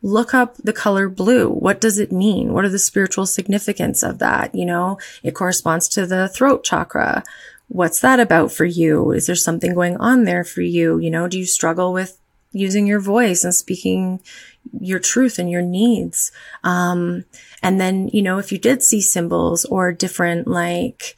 [0.00, 1.50] look up the color blue.
[1.50, 2.54] What does it mean?
[2.54, 4.54] What are the spiritual significance of that?
[4.54, 7.22] You know, it corresponds to the throat chakra.
[7.68, 9.10] What's that about for you?
[9.10, 10.98] Is there something going on there for you?
[10.98, 12.18] You know, do you struggle with
[12.52, 14.20] using your voice and speaking
[14.80, 16.32] your truth and your needs?
[16.64, 17.24] Um,
[17.62, 21.16] and then, you know, if you did see symbols or different like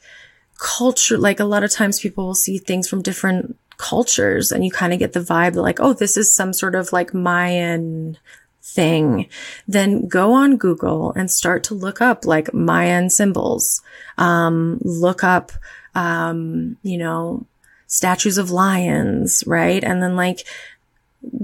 [0.57, 4.71] culture, like a lot of times people will see things from different cultures and you
[4.71, 8.17] kind of get the vibe like, oh, this is some sort of like Mayan
[8.61, 9.27] thing,
[9.67, 13.81] then go on Google and start to look up like Mayan symbols.
[14.17, 15.51] Um, look up,
[15.95, 17.45] um, you know,
[17.87, 19.83] statues of lions, right?
[19.83, 20.45] And then like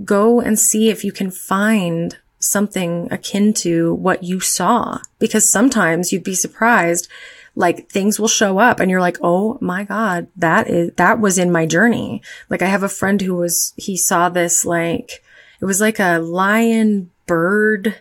[0.04, 6.12] go and see if you can find something akin to what you saw because sometimes
[6.12, 7.08] you'd be surprised
[7.56, 11.38] like things will show up and you're like, Oh my God, that is, that was
[11.38, 12.22] in my journey.
[12.50, 15.24] Like I have a friend who was, he saw this like,
[15.62, 17.96] it was like a lion bird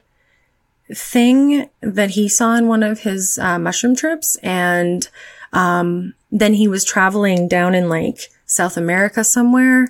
[0.92, 4.36] thing that he saw in one of his uh, mushroom trips.
[4.42, 5.08] And,
[5.52, 9.88] um, then he was traveling down in like South America somewhere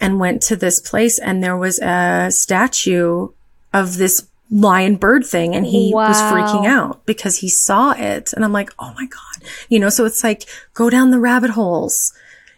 [0.00, 3.28] and went to this place and there was a statue
[3.72, 6.08] of this lion bird thing and he wow.
[6.08, 9.90] was freaking out because he saw it and I'm like, "Oh my god." You know,
[9.90, 12.12] so it's like go down the rabbit holes,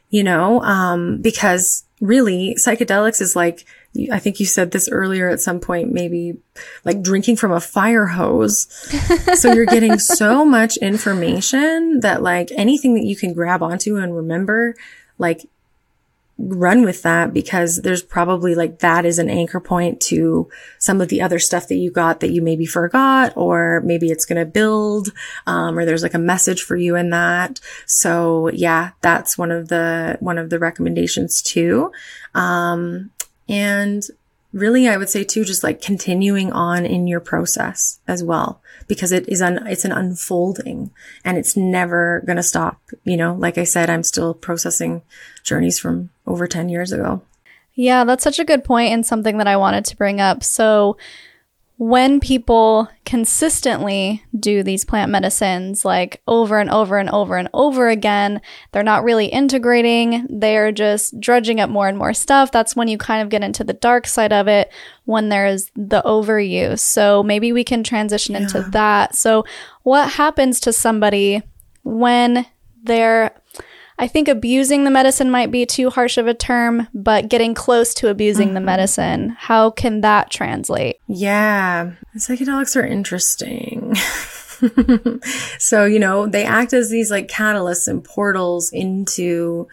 [0.08, 3.66] you know, um because really psychedelics is like
[4.10, 6.38] I think you said this earlier at some point, maybe
[6.82, 8.66] like drinking from a fire hose.
[9.34, 14.16] so you're getting so much information that like anything that you can grab onto and
[14.16, 14.74] remember,
[15.18, 15.46] like
[16.42, 21.08] run with that because there's probably like that is an anchor point to some of
[21.08, 24.44] the other stuff that you got that you maybe forgot or maybe it's going to
[24.44, 25.12] build
[25.46, 27.60] um, or there's like a message for you in that.
[27.86, 31.92] So yeah that's one of the one of the recommendations too.
[32.34, 33.10] Um,
[33.48, 34.02] and
[34.52, 38.61] really i would say too just like continuing on in your process as well
[38.92, 40.90] because it is un- it's an unfolding
[41.24, 43.34] and it's never going to stop you know?
[43.34, 45.00] Like i said i'm still processing
[45.42, 47.22] journeys from over 10 years ago.
[47.74, 50.44] Yeah that's such a good point and something that i wanted to bring up.
[50.44, 50.98] So
[51.82, 57.88] when people consistently do these plant medicines like over and over and over and over
[57.88, 58.40] again,
[58.70, 60.24] they're not really integrating.
[60.30, 62.52] They're just drudging up more and more stuff.
[62.52, 64.72] That's when you kind of get into the dark side of it
[65.06, 66.78] when there's the overuse.
[66.78, 68.42] So maybe we can transition yeah.
[68.42, 69.16] into that.
[69.16, 69.44] So,
[69.82, 71.42] what happens to somebody
[71.82, 72.46] when
[72.84, 73.34] they're
[74.02, 77.94] I think abusing the medicine might be too harsh of a term, but getting close
[77.94, 78.54] to abusing mm-hmm.
[78.54, 80.96] the medicine, how can that translate?
[81.06, 83.94] Yeah, psychedelics are interesting.
[85.60, 89.68] so, you know, they act as these like catalysts and portals into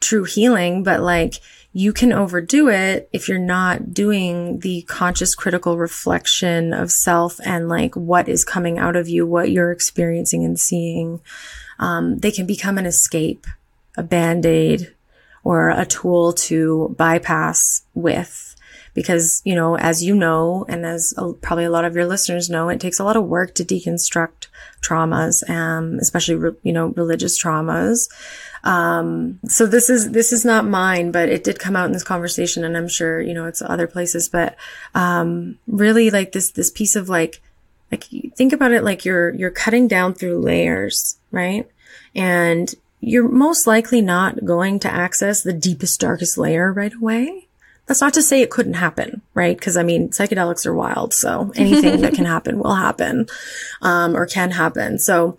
[0.00, 1.36] true healing, but like
[1.72, 7.70] you can overdo it if you're not doing the conscious critical reflection of self and
[7.70, 11.22] like what is coming out of you, what you're experiencing and seeing.
[11.78, 13.46] Um, they can become an escape
[13.96, 14.94] a band-aid
[15.44, 18.46] or a tool to bypass with.
[18.92, 22.50] Because you know as you know and as a, probably a lot of your listeners
[22.50, 24.48] know it takes a lot of work to deconstruct
[24.82, 28.10] traumas um, especially re, you know religious traumas.
[28.64, 32.04] Um, so this is this is not mine but it did come out in this
[32.04, 34.28] conversation and i'm sure you know it's other places.
[34.28, 34.56] But
[34.92, 37.40] um, really like this this piece of like
[37.92, 41.68] like think about it like you're you're cutting down through layers right?
[42.14, 47.48] And you're most likely not going to access the deepest, darkest layer right away.
[47.86, 49.56] That's not to say it couldn't happen, right?
[49.56, 53.26] Because I mean, psychedelics are wild, so anything that can happen will happen,
[53.82, 54.98] um, or can happen.
[54.98, 55.38] So,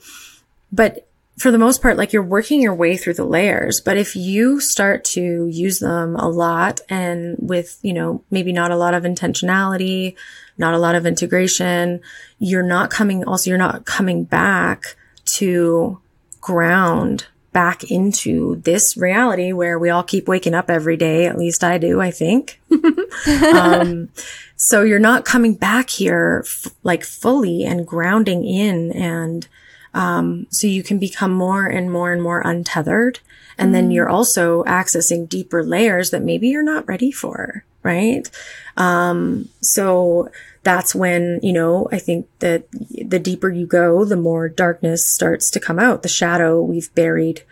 [0.72, 3.82] but for the most part, like you're working your way through the layers.
[3.82, 8.70] But if you start to use them a lot and with, you know, maybe not
[8.70, 10.16] a lot of intentionality,
[10.58, 12.02] not a lot of integration,
[12.38, 14.96] you're not coming, also, you're not coming back
[15.26, 16.00] to
[16.42, 21.26] ground back into this reality where we all keep waking up every day.
[21.26, 22.60] At least I do, I think.
[23.54, 24.10] um,
[24.56, 29.48] so you're not coming back here f- like fully and grounding in and,
[29.94, 33.20] um, so you can become more and more and more untethered.
[33.58, 33.74] And mm.
[33.74, 37.66] then you're also accessing deeper layers that maybe you're not ready for.
[37.84, 38.30] Right.
[38.78, 40.30] Um, so,
[40.64, 45.50] that's when, you know, I think that the deeper you go, the more darkness starts
[45.52, 46.04] to come out.
[46.04, 47.44] The shadow we've buried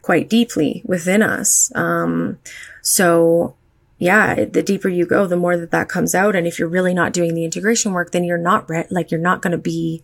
[0.00, 1.70] quite deeply within us.
[1.74, 2.38] Um,
[2.82, 3.54] so
[3.98, 6.34] yeah, the deeper you go, the more that that comes out.
[6.34, 9.20] And if you're really not doing the integration work, then you're not re- like, you're
[9.20, 10.02] not going to be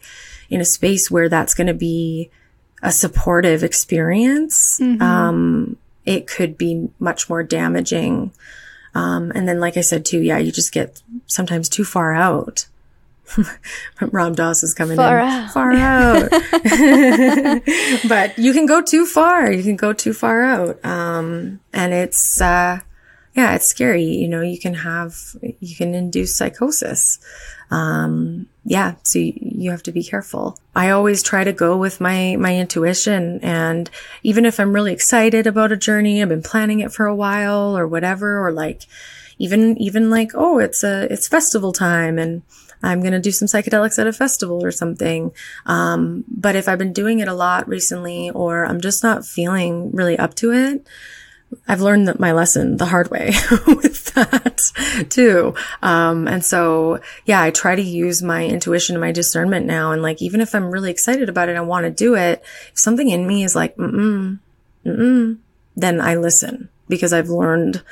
[0.48, 2.30] in a space where that's going to be
[2.82, 4.78] a supportive experience.
[4.80, 5.02] Mm-hmm.
[5.02, 5.76] Um,
[6.06, 8.32] it could be much more damaging.
[8.94, 12.66] Um, and then, like I said too, yeah, you just get sometimes too far out.
[14.00, 15.26] Ram Dass is coming far in.
[15.26, 15.52] Out.
[15.52, 16.30] Far out.
[18.08, 19.50] but you can go too far.
[19.50, 20.84] You can go too far out.
[20.84, 22.80] Um, and it's, uh,
[23.34, 24.04] yeah, it's scary.
[24.04, 25.16] You know, you can have,
[25.60, 27.20] you can induce psychosis.
[27.70, 30.58] Um, yeah, so you, have to be careful.
[30.74, 33.40] I always try to go with my, my intuition.
[33.42, 33.88] And
[34.22, 37.76] even if I'm really excited about a journey, I've been planning it for a while
[37.76, 38.82] or whatever, or like,
[39.38, 42.42] even, even like, oh, it's a, it's festival time and
[42.82, 45.32] I'm going to do some psychedelics at a festival or something.
[45.66, 49.90] Um, but if I've been doing it a lot recently or I'm just not feeling
[49.92, 50.86] really up to it,
[51.66, 53.26] I've learned that my lesson the hard way
[53.66, 54.60] with that
[55.08, 55.54] too.
[55.82, 59.92] Um, and so, yeah, I try to use my intuition and my discernment now.
[59.92, 62.42] And like, even if I'm really excited about it, I want to do it.
[62.72, 64.38] If something in me is like, mm-mm,
[64.84, 65.38] mm-mm,
[65.76, 67.82] then I listen because I've learned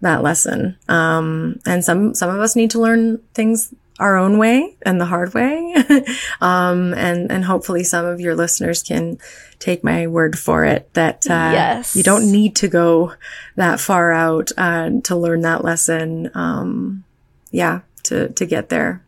[0.00, 0.76] that lesson.
[0.88, 5.06] Um, and some, some of us need to learn things our own way and the
[5.06, 5.74] hard way.
[6.40, 9.18] um, and, and hopefully some of your listeners can
[9.58, 11.96] take my word for it that, uh, yes.
[11.96, 13.12] you don't need to go
[13.56, 16.30] that far out, uh, to learn that lesson.
[16.34, 17.04] Um,
[17.50, 19.02] yeah, to, to get there.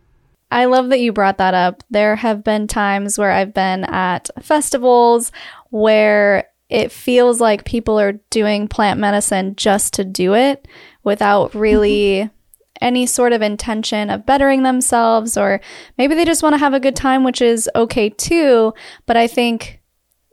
[0.50, 1.84] I love that you brought that up.
[1.90, 5.30] There have been times where I've been at festivals
[5.70, 10.66] where it feels like people are doing plant medicine just to do it
[11.04, 12.30] without really
[12.80, 15.60] any sort of intention of bettering themselves, or
[15.98, 18.72] maybe they just want to have a good time, which is okay too.
[19.06, 19.80] But I think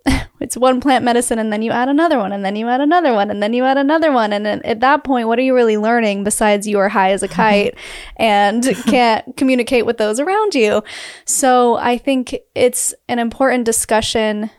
[0.40, 3.14] it's one plant medicine and then you add another one and then you add another
[3.14, 5.56] one and then you add another one and then at that point what are you
[5.56, 7.76] really learning besides you are high as a kite
[8.18, 10.84] and can't communicate with those around you
[11.26, 14.50] so i think it's an important discussion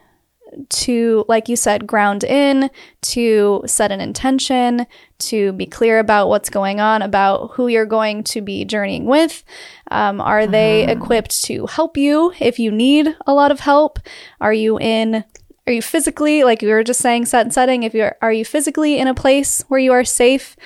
[0.69, 2.71] to, like you said, ground in,
[3.03, 4.87] to set an intention,
[5.19, 9.45] to be clear about what's going on, about who you're going to be journeying with.
[9.91, 10.53] Um, are mm-hmm.
[10.53, 13.99] they equipped to help you if you need a lot of help?
[14.41, 15.25] Are you in
[15.67, 18.43] are you physically like you were just saying set and setting if you're are you
[18.43, 20.57] physically in a place where you are safe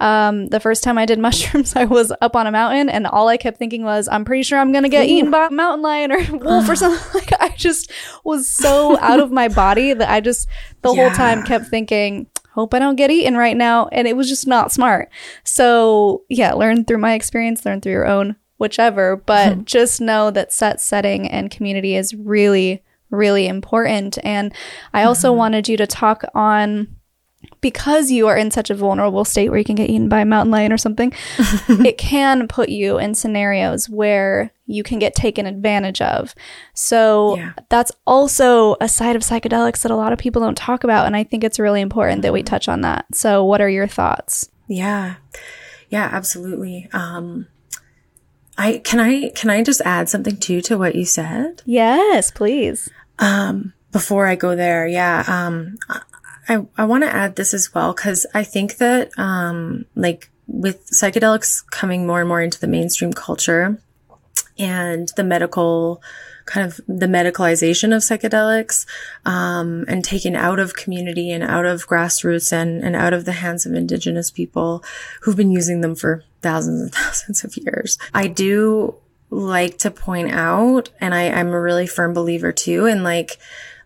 [0.00, 3.28] um, the first time I did mushrooms, I was up on a mountain, and all
[3.28, 5.12] I kept thinking was, "I'm pretty sure I'm gonna get Ooh.
[5.12, 7.90] eaten by a mountain lion or wolf or something." Like I just
[8.24, 10.48] was so out of my body that I just
[10.82, 11.08] the yeah.
[11.08, 14.46] whole time kept thinking, "Hope I don't get eaten right now," and it was just
[14.46, 15.10] not smart.
[15.44, 19.16] So yeah, learn through my experience, learn through your own, whichever.
[19.16, 24.18] But just know that set setting and community is really, really important.
[24.24, 24.54] And
[24.94, 25.38] I also mm-hmm.
[25.38, 26.88] wanted you to talk on
[27.60, 30.24] because you are in such a vulnerable state where you can get eaten by a
[30.24, 31.12] mountain lion or something,
[31.68, 36.34] it can put you in scenarios where you can get taken advantage of.
[36.74, 37.52] So yeah.
[37.68, 41.06] that's also a side of psychedelics that a lot of people don't talk about.
[41.06, 43.06] And I think it's really important that we touch on that.
[43.12, 44.48] So, what are your thoughts?
[44.68, 45.16] Yeah.
[45.88, 46.88] Yeah, absolutely.
[46.92, 47.48] Um,
[48.56, 51.62] I can I can I just add something too to what you said?
[51.64, 52.88] Yes, please.
[53.18, 55.24] Um, before I go there, yeah.
[55.26, 55.76] Um,
[56.50, 60.90] I, I want to add this as well because I think that, um, like with
[60.90, 63.80] psychedelics coming more and more into the mainstream culture
[64.58, 66.02] and the medical
[66.46, 68.84] kind of the medicalization of psychedelics,
[69.24, 73.32] um, and taken out of community and out of grassroots and, and out of the
[73.32, 74.82] hands of indigenous people
[75.20, 77.98] who've been using them for thousands and thousands of years.
[78.12, 78.96] I do
[79.30, 83.38] like to point out, and I, I'm a really firm believer too, in like,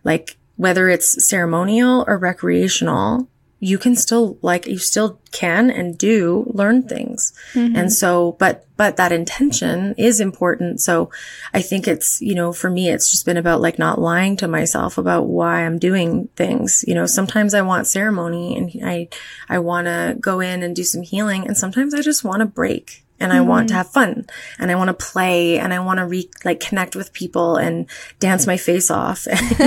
[0.03, 3.27] like whether it's ceremonial or recreational,
[3.59, 7.33] you can still like you still can and do learn things.
[7.53, 7.75] Mm-hmm.
[7.75, 10.81] And so but but that intention is important.
[10.81, 11.09] So
[11.53, 14.47] I think it's, you know, for me it's just been about like not lying to
[14.47, 16.83] myself about why I'm doing things.
[16.87, 19.07] You know, sometimes I want ceremony and I
[19.47, 22.45] I want to go in and do some healing and sometimes I just want to
[22.45, 23.47] break and I mm-hmm.
[23.47, 23.77] want to mm-hmm.
[23.77, 24.25] have fun
[24.59, 27.87] and I want to play and I want to re like connect with people and
[28.19, 29.27] dance my face off.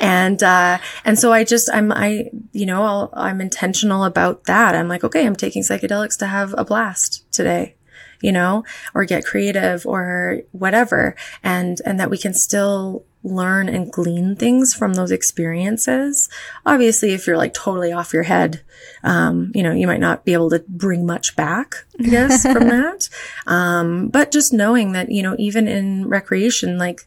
[0.00, 4.74] and, uh, and so I just, I'm, I, you know, i am intentional about that.
[4.74, 7.76] I'm like, okay, I'm taking psychedelics to have a blast today,
[8.20, 8.64] you know,
[8.94, 11.14] or get creative or whatever.
[11.42, 16.28] And, and that we can still learn and glean things from those experiences.
[16.66, 18.62] Obviously, if you're like totally off your head,
[19.04, 22.68] um, you know, you might not be able to bring much back, I guess, from
[22.68, 23.08] that.
[23.46, 27.06] Um, but just knowing that, you know, even in recreation, like,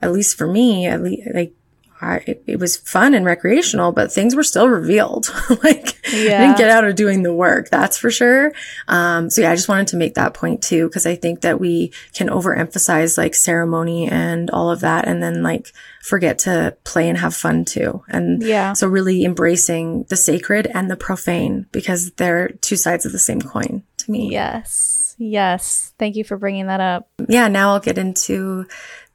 [0.00, 1.54] at least for me, at least, like,
[2.02, 5.28] I, it, it, was fun and recreational, but things were still revealed.
[5.62, 6.42] like, yeah.
[6.42, 7.70] I didn't get out of doing the work.
[7.70, 8.52] That's for sure.
[8.88, 11.60] Um, so yeah, I just wanted to make that point too, because I think that
[11.60, 15.72] we can overemphasize like ceremony and all of that, and then like
[16.02, 18.02] forget to play and have fun too.
[18.08, 23.12] And yeah, so really embracing the sacred and the profane because they're two sides of
[23.12, 24.30] the same coin to me.
[24.32, 25.14] Yes.
[25.18, 25.92] Yes.
[26.00, 27.08] Thank you for bringing that up.
[27.28, 27.46] Yeah.
[27.46, 28.66] Now I'll get into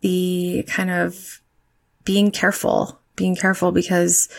[0.02, 1.42] the kind of
[2.08, 4.30] being careful, being careful because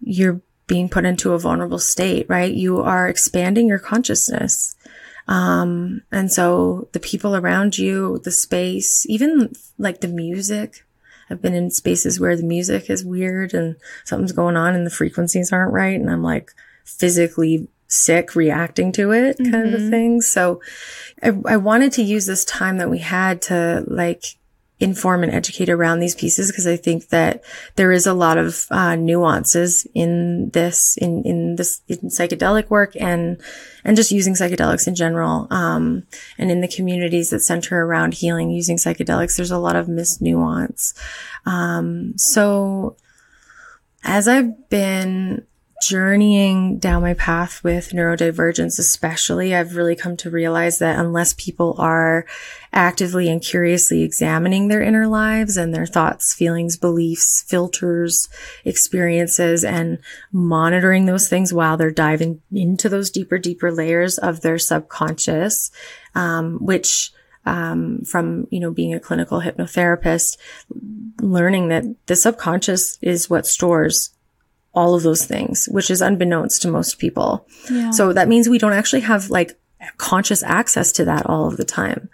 [0.00, 2.54] you're being put into a vulnerable state, right?
[2.54, 4.76] You are expanding your consciousness.
[5.26, 10.86] Um, and so the people around you, the space, even like the music,
[11.28, 14.90] I've been in spaces where the music is weird and something's going on and the
[14.90, 15.98] frequencies aren't right.
[15.98, 16.52] And I'm like
[16.84, 19.74] physically sick reacting to it kind mm-hmm.
[19.74, 20.20] of thing.
[20.20, 20.60] So
[21.20, 24.37] I, I wanted to use this time that we had to like
[24.80, 27.42] inform and educate around these pieces because I think that
[27.74, 32.94] there is a lot of uh, nuances in this, in in this in psychedelic work
[32.98, 33.40] and
[33.84, 35.48] and just using psychedelics in general.
[35.50, 36.06] Um,
[36.38, 40.94] and in the communities that center around healing using psychedelics, there's a lot of misnuance.
[41.44, 42.96] Um, so
[44.04, 45.44] as I've been
[45.80, 51.76] journeying down my path with neurodivergence, especially, I've really come to realize that unless people
[51.78, 52.26] are
[52.72, 58.28] actively and curiously examining their inner lives and their thoughts, feelings, beliefs, filters,
[58.64, 59.98] experiences, and
[60.32, 65.70] monitoring those things while they're diving into those deeper, deeper layers of their subconscious,
[66.14, 67.12] um, which
[67.46, 70.36] um, from you know being a clinical hypnotherapist,
[71.20, 74.10] learning that the subconscious is what stores
[74.74, 77.46] all of those things, which is unbeknownst to most people.
[77.70, 77.90] Yeah.
[77.90, 79.58] So that means we don't actually have like
[79.96, 82.08] conscious access to that all of the time.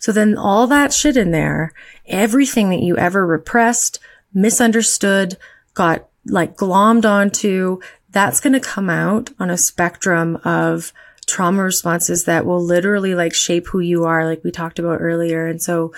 [0.00, 1.72] So then all that shit in there,
[2.06, 3.98] everything that you ever repressed,
[4.32, 5.36] misunderstood,
[5.74, 7.80] got like glommed onto,
[8.10, 10.92] that's going to come out on a spectrum of
[11.26, 15.46] trauma responses that will literally like shape who you are, like we talked about earlier.
[15.46, 15.92] And so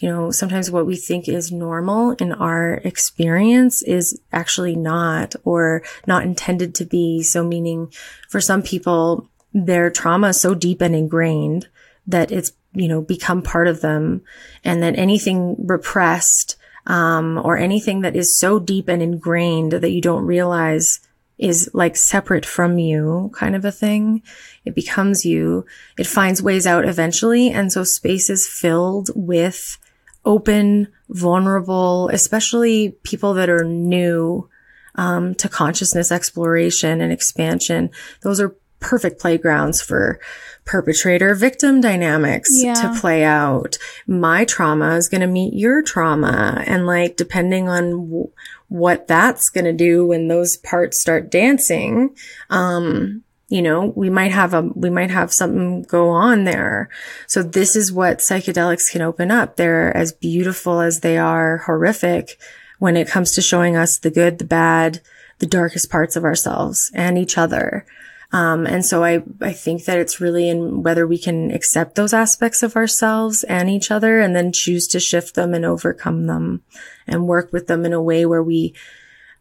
[0.00, 5.82] you know, sometimes what we think is normal in our experience is actually not or
[6.06, 7.22] not intended to be.
[7.22, 7.92] So meaning
[8.28, 11.68] for some people, their trauma is so deep and ingrained
[12.06, 14.22] that it's, you know, become part of them
[14.64, 20.00] and that anything repressed, um, or anything that is so deep and ingrained that you
[20.00, 21.00] don't realize
[21.38, 24.22] is like separate from you kind of a thing.
[24.64, 25.66] It becomes you.
[25.98, 27.50] It finds ways out eventually.
[27.50, 29.78] And so space is filled with
[30.26, 34.48] open, vulnerable, especially people that are new
[34.96, 37.90] um, to consciousness exploration and expansion.
[38.22, 40.20] Those are perfect playgrounds for
[40.64, 42.74] perpetrator victim dynamics yeah.
[42.74, 43.78] to play out.
[44.06, 46.62] My trauma is going to meet your trauma.
[46.66, 48.30] And like, depending on w-
[48.68, 52.16] what that's going to do when those parts start dancing,
[52.50, 56.88] um, you know, we might have a, we might have something go on there.
[57.26, 59.56] So this is what psychedelics can open up.
[59.56, 62.38] They're as beautiful as they are horrific
[62.78, 65.00] when it comes to showing us the good, the bad,
[65.38, 67.86] the darkest parts of ourselves and each other.
[68.32, 72.12] Um, and so I, I think that it's really in whether we can accept those
[72.12, 76.62] aspects of ourselves and each other and then choose to shift them and overcome them
[77.06, 78.74] and work with them in a way where we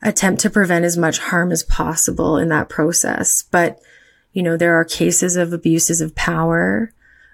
[0.03, 3.41] attempt to prevent as much harm as possible in that process.
[3.41, 3.81] But
[4.35, 6.91] you know, there are cases of abuses of power,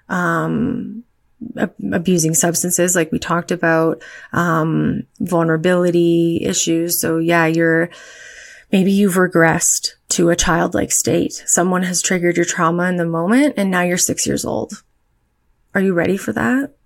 [0.08, 1.02] um,
[1.58, 4.00] ab- abusing substances, like we talked about,
[4.32, 7.00] um, vulnerability issues.
[7.00, 7.90] So yeah, you're,
[8.70, 11.42] maybe you've regressed to a childlike state.
[11.44, 14.84] Someone has triggered your trauma in the moment and now you're six years old.
[15.74, 16.76] Are you ready for that?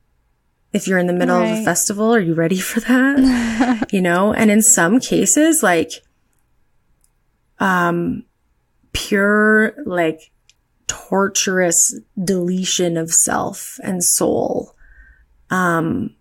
[0.72, 1.52] If you're in the middle right.
[1.52, 3.88] of a festival, are you ready for that?
[3.92, 5.90] you know, and in some cases, like,
[7.58, 8.24] um,
[8.96, 10.30] pure, like,
[10.86, 14.74] torturous deletion of self and soul.
[15.50, 16.16] Um,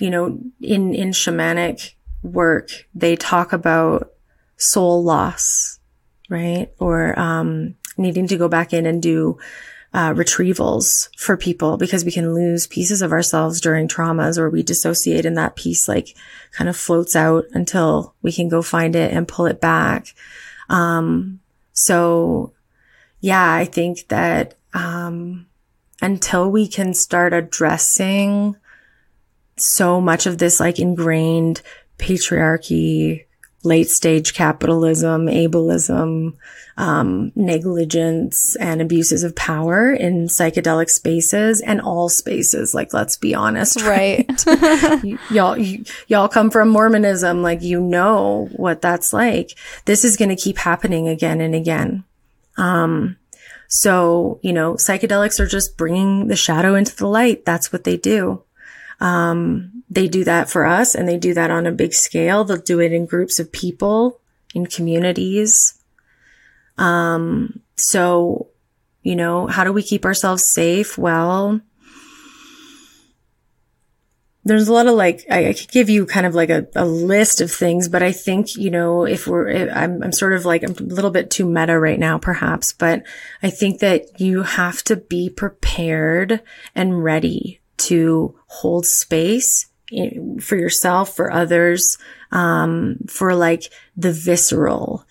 [0.00, 4.12] you know, in, in shamanic work, they talk about
[4.56, 5.78] soul loss,
[6.28, 6.72] right?
[6.80, 9.38] Or, um, needing to go back in and do,
[9.94, 14.62] uh, retrievals for people because we can lose pieces of ourselves during traumas or we
[14.62, 16.14] dissociate and that piece like
[16.52, 20.14] kind of floats out until we can go find it and pull it back.
[20.68, 21.40] Um,
[21.72, 22.52] so
[23.20, 25.46] yeah, I think that, um,
[26.00, 28.56] until we can start addressing
[29.56, 31.62] so much of this like ingrained
[31.98, 33.24] patriarchy,
[33.64, 36.34] late stage capitalism, ableism,
[36.76, 42.72] um, negligence and abuses of power in psychedelic spaces and all spaces.
[42.72, 43.80] Like, let's be honest.
[43.88, 44.28] Right.
[44.46, 45.02] right?
[45.04, 47.42] y- y'all, y- y'all come from Mormonism.
[47.42, 49.58] Like, you know what that's like.
[49.86, 52.04] This is going to keep happening again and again.
[52.56, 53.16] Um,
[53.66, 57.44] so, you know, psychedelics are just bringing the shadow into the light.
[57.44, 58.42] That's what they do.
[59.00, 62.44] Um, they do that for us and they do that on a big scale.
[62.44, 64.20] They'll do it in groups of people,
[64.54, 65.80] in communities.
[66.76, 68.48] Um, so,
[69.02, 70.98] you know, how do we keep ourselves safe?
[70.98, 71.60] Well,
[74.44, 76.86] there's a lot of like, I, I, could give you kind of like a, a
[76.86, 80.62] list of things, but I think, you know, if we're, I'm, I'm sort of like,
[80.62, 83.02] I'm a little bit too meta right now, perhaps, but
[83.42, 86.40] I think that you have to be prepared
[86.74, 89.67] and ready to hold space
[90.40, 91.98] for yourself, for others,
[92.30, 93.64] um, for like
[93.96, 95.04] the visceral,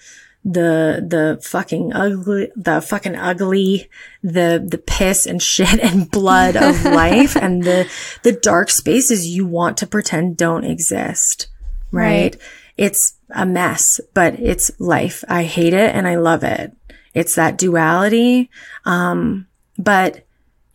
[0.45, 3.89] the, the fucking ugly, the fucking ugly,
[4.23, 7.89] the, the piss and shit and blood of life and the,
[8.23, 11.47] the dark spaces you want to pretend don't exist.
[11.91, 12.35] Right?
[12.35, 12.37] right?
[12.77, 15.23] It's a mess, but it's life.
[15.27, 16.75] I hate it and I love it.
[17.13, 18.51] It's that duality.
[18.85, 19.47] Um,
[19.79, 20.25] but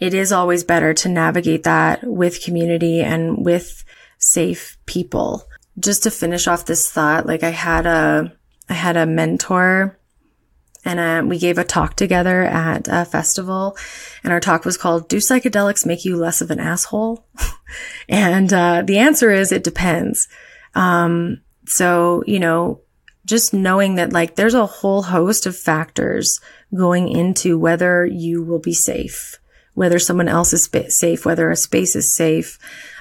[0.01, 3.85] it is always better to navigate that with community and with
[4.23, 5.49] safe people.
[5.79, 8.33] Just to finish off this thought, like I had a,
[8.69, 9.99] I had a mentor
[10.85, 13.77] and uh, we gave a talk together at a festival
[14.25, 17.27] and our talk was called do psychedelics make you less of an asshole?
[18.07, 20.29] And uh, the answer is it depends.
[20.75, 22.81] Um, so you know
[23.25, 26.41] just knowing that like there's a whole host of factors
[26.75, 29.39] going into whether you will be safe
[29.75, 32.59] whether someone else is sp- safe whether a space is safe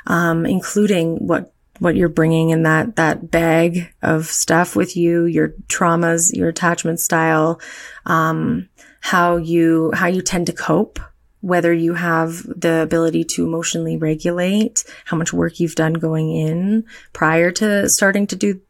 [0.07, 5.55] um, including what what you're bringing in that, that bag of stuff with you, your
[5.65, 7.59] traumas, your attachment style,
[8.05, 10.99] um, how you, how you tend to cope,
[11.39, 16.85] whether you have the ability to emotionally regulate, how much work you've done going in
[17.13, 18.61] prior to starting to do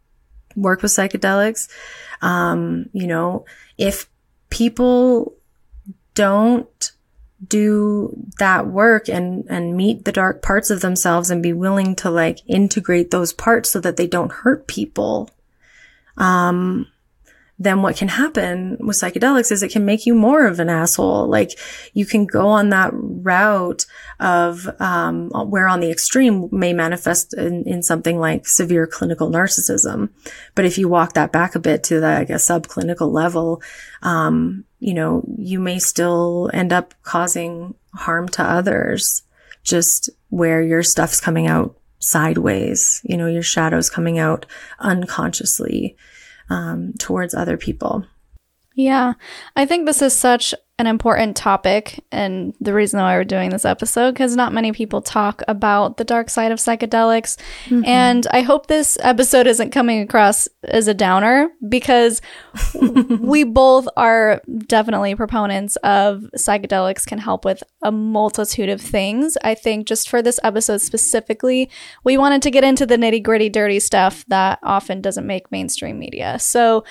[0.56, 1.68] work with psychedelics.
[2.22, 3.44] Um, you know,
[3.78, 4.10] if
[4.50, 5.36] people
[6.14, 6.92] don't
[7.48, 12.10] do that work and, and meet the dark parts of themselves and be willing to
[12.10, 15.30] like integrate those parts so that they don't hurt people.
[16.18, 16.88] Um,
[17.64, 21.28] then what can happen with psychedelics is it can make you more of an asshole.
[21.28, 21.52] Like
[21.94, 23.86] you can go on that route
[24.20, 30.10] of, um, where on the extreme may manifest in, in something like severe clinical narcissism.
[30.56, 33.62] But if you walk that back a bit to like a subclinical level,
[34.02, 39.22] um, you know, you may still end up causing harm to others
[39.64, 44.48] just where your stuff's coming out sideways, you know, your shadow's coming out
[44.80, 45.96] unconsciously
[46.52, 48.06] um, towards other people.
[48.76, 49.14] Yeah,
[49.56, 53.66] I think this is such an important topic and the reason why we're doing this
[53.66, 57.38] episode because not many people talk about the dark side of psychedelics.
[57.66, 57.86] Mm-hmm.
[57.86, 62.20] and i hope this episode isn't coming across as a downer because
[63.20, 69.38] we both are definitely proponents of psychedelics can help with a multitude of things.
[69.44, 71.70] I think just for this episode specifically
[72.04, 76.00] we wanted to get into the nitty gritty dirty stuff that often doesn't make mainstream
[76.00, 76.40] media.
[76.40, 76.84] So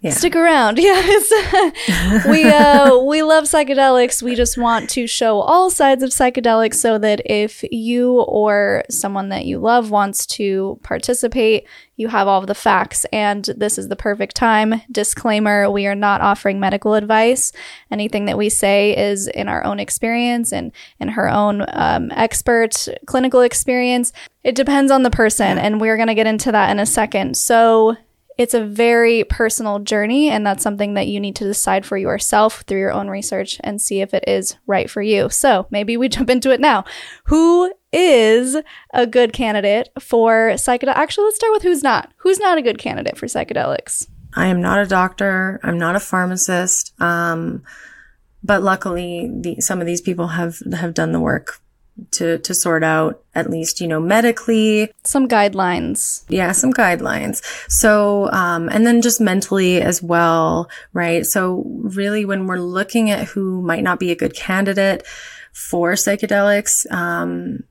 [0.00, 0.10] yeah.
[0.10, 0.78] stick around.
[0.88, 4.22] Yes, we uh, we love psychedelics.
[4.22, 9.28] We just want to show all sides of psychedelics so that if you or someone
[9.28, 13.04] that you love wants to participate, you have all of the facts.
[13.12, 14.80] And this is the perfect time.
[14.90, 17.52] Disclaimer: We are not offering medical advice.
[17.90, 22.88] Anything that we say is in our own experience and in her own um, expert
[23.06, 24.12] clinical experience.
[24.42, 27.36] It depends on the person, and we're going to get into that in a second.
[27.36, 27.96] So
[28.38, 32.62] it's a very personal journey, and that's something that you need to decide for yourself
[32.62, 35.28] through your own research and see if it is right for you.
[35.28, 36.84] So maybe we jump into it now.
[37.24, 38.56] Who is
[38.94, 40.94] a good candidate for psychedelics?
[40.94, 42.12] Actually, let's start with who's not.
[42.18, 44.08] Who's not a good candidate for psychedelics?
[44.34, 45.58] I am not a doctor.
[45.64, 46.92] I'm not a pharmacist.
[47.00, 47.64] Um,
[48.44, 51.60] but luckily, the, some of these people have have done the work
[52.12, 54.90] to to sort out at least you know medically.
[55.04, 56.24] Some guidelines.
[56.28, 57.42] Yeah some guidelines.
[57.70, 61.24] So um and then just mentally as well right?
[61.26, 65.06] So really when we're looking at who might not be a good candidate
[65.52, 67.64] for psychedelics um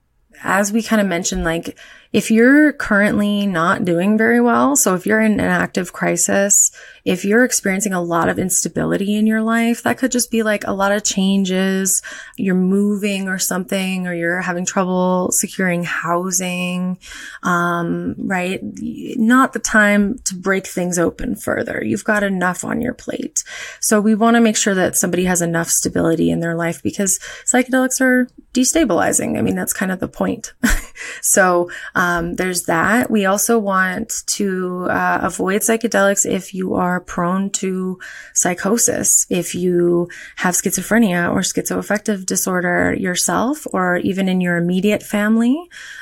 [0.43, 1.77] as we kind of mentioned like
[2.13, 6.71] if you're currently not doing very well, so if you're in an active crisis,
[7.03, 10.65] if you're experiencing a lot of instability in your life, that could just be like
[10.65, 12.01] a lot of changes.
[12.37, 16.97] You're moving or something, or you're having trouble securing housing.
[17.43, 18.59] Um, right.
[18.61, 21.83] Not the time to break things open further.
[21.83, 23.43] You've got enough on your plate.
[23.79, 27.19] So we want to make sure that somebody has enough stability in their life because
[27.45, 29.37] psychedelics are destabilizing.
[29.37, 30.53] I mean, that's kind of the point.
[31.21, 33.09] so, um, there's that.
[33.09, 37.99] We also want to uh, avoid psychedelics if you are prone to
[38.33, 45.57] psychosis, if you have schizophrenia or schizoaffective disorder yourself, or even in your immediate family,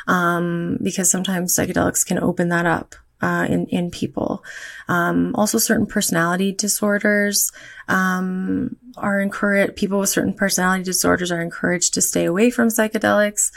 [0.08, 4.44] um, because sometimes psychedelics can open that up uh, in in people.
[4.88, 7.52] Um, also, certain personality disorders
[7.88, 9.76] um, are encouraged.
[9.76, 13.52] People with certain personality disorders are encouraged to stay away from psychedelics.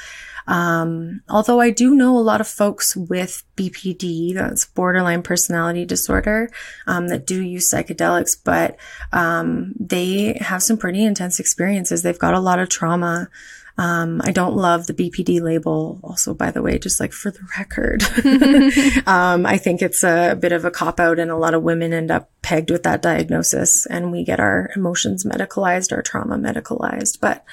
[0.49, 6.51] Um, although I do know a lot of folks with BPD, that's borderline personality disorder,
[6.87, 8.77] um, that do use psychedelics, but
[9.13, 12.03] um, they have some pretty intense experiences.
[12.03, 13.29] They've got a lot of trauma.
[13.77, 16.01] Um, I don't love the BPD label.
[16.03, 18.03] Also, by the way, just like for the record,
[19.07, 21.93] um, I think it's a bit of a cop out and a lot of women
[21.93, 27.21] end up pegged with that diagnosis and we get our emotions medicalized, our trauma medicalized.
[27.21, 27.45] But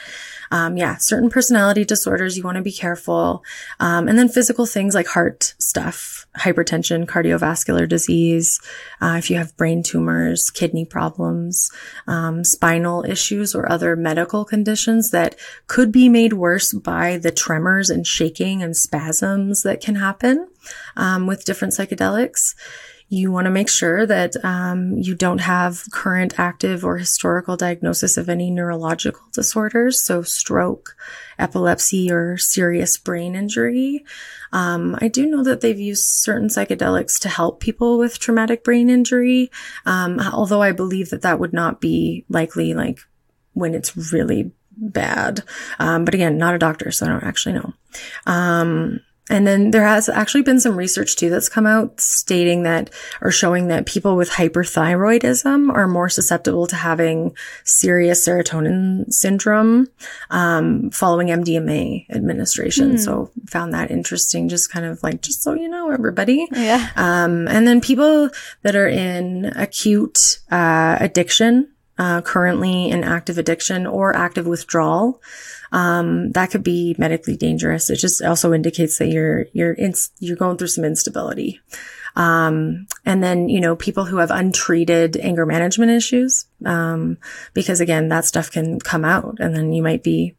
[0.52, 3.44] um, yeah, certain personality disorders, you want to be careful.
[3.80, 8.60] Um, and then physical things like heart stuff, hypertension, cardiovascular disease.
[9.02, 11.72] Uh, if you have brain tumors, kidney problems,
[12.08, 15.36] um, spinal issues or other medical conditions that
[15.68, 20.48] could be made worse by the tremors and shaking and spasms that can happen,
[20.96, 22.56] um, with different psychedelics.
[23.08, 28.18] You want to make sure that um, you don't have current active or historical diagnosis
[28.18, 30.96] of any neurological disorders, so stroke,
[31.38, 34.04] epilepsy, or serious brain injury.
[34.52, 38.90] Um, I do know that they've used certain psychedelics to help people with traumatic brain
[38.90, 39.52] injury,
[39.86, 43.00] um, although I believe that that would not be likely like
[43.54, 45.44] when it's really bad.
[45.78, 47.74] Um, but again, not a doctor, so I don't actually know.
[49.30, 53.32] And then there has actually been some research too that's come out stating that or
[53.32, 59.88] showing that people with hyperthyroidism are more susceptible to having serious serotonin syndrome
[60.30, 62.94] um, following MDMA administration.
[62.94, 63.00] Mm.
[63.00, 66.48] So found that interesting, just kind of like, just so you know, everybody.
[66.52, 66.92] Yeah.
[66.96, 68.30] Um, and then people
[68.62, 75.22] that are in acute uh, addiction, uh, currently in active addiction or active withdrawal
[75.76, 77.90] um, that could be medically dangerous.
[77.90, 81.60] It just also indicates that you're, you're, in, you're going through some instability.
[82.16, 87.18] Um, and then, you know, people who have untreated anger management issues, um,
[87.54, 90.38] because again, that stuff can come out and then you might be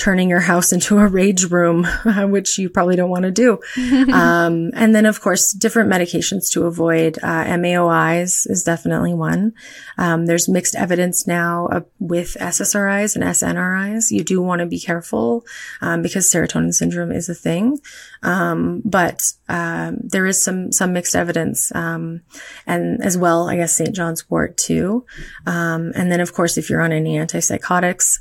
[0.00, 1.84] turning your house into a rage room,
[2.30, 3.60] which you probably don't want to do.
[4.12, 7.18] um, and then, of course, different medications to avoid.
[7.22, 9.52] Uh, MAOIs is definitely one.
[9.98, 14.10] Um, there's mixed evidence now uh, with SSRIs and SNRIs.
[14.10, 15.44] You do want to be careful
[15.82, 17.78] um, because serotonin syndrome is a thing.
[18.22, 22.22] Um, but um, there is some some mixed evidence, um,
[22.66, 23.94] and as well, I guess St.
[23.94, 25.04] John's Wort too.
[25.46, 28.18] and then, of course, if you're on any antipsychotics,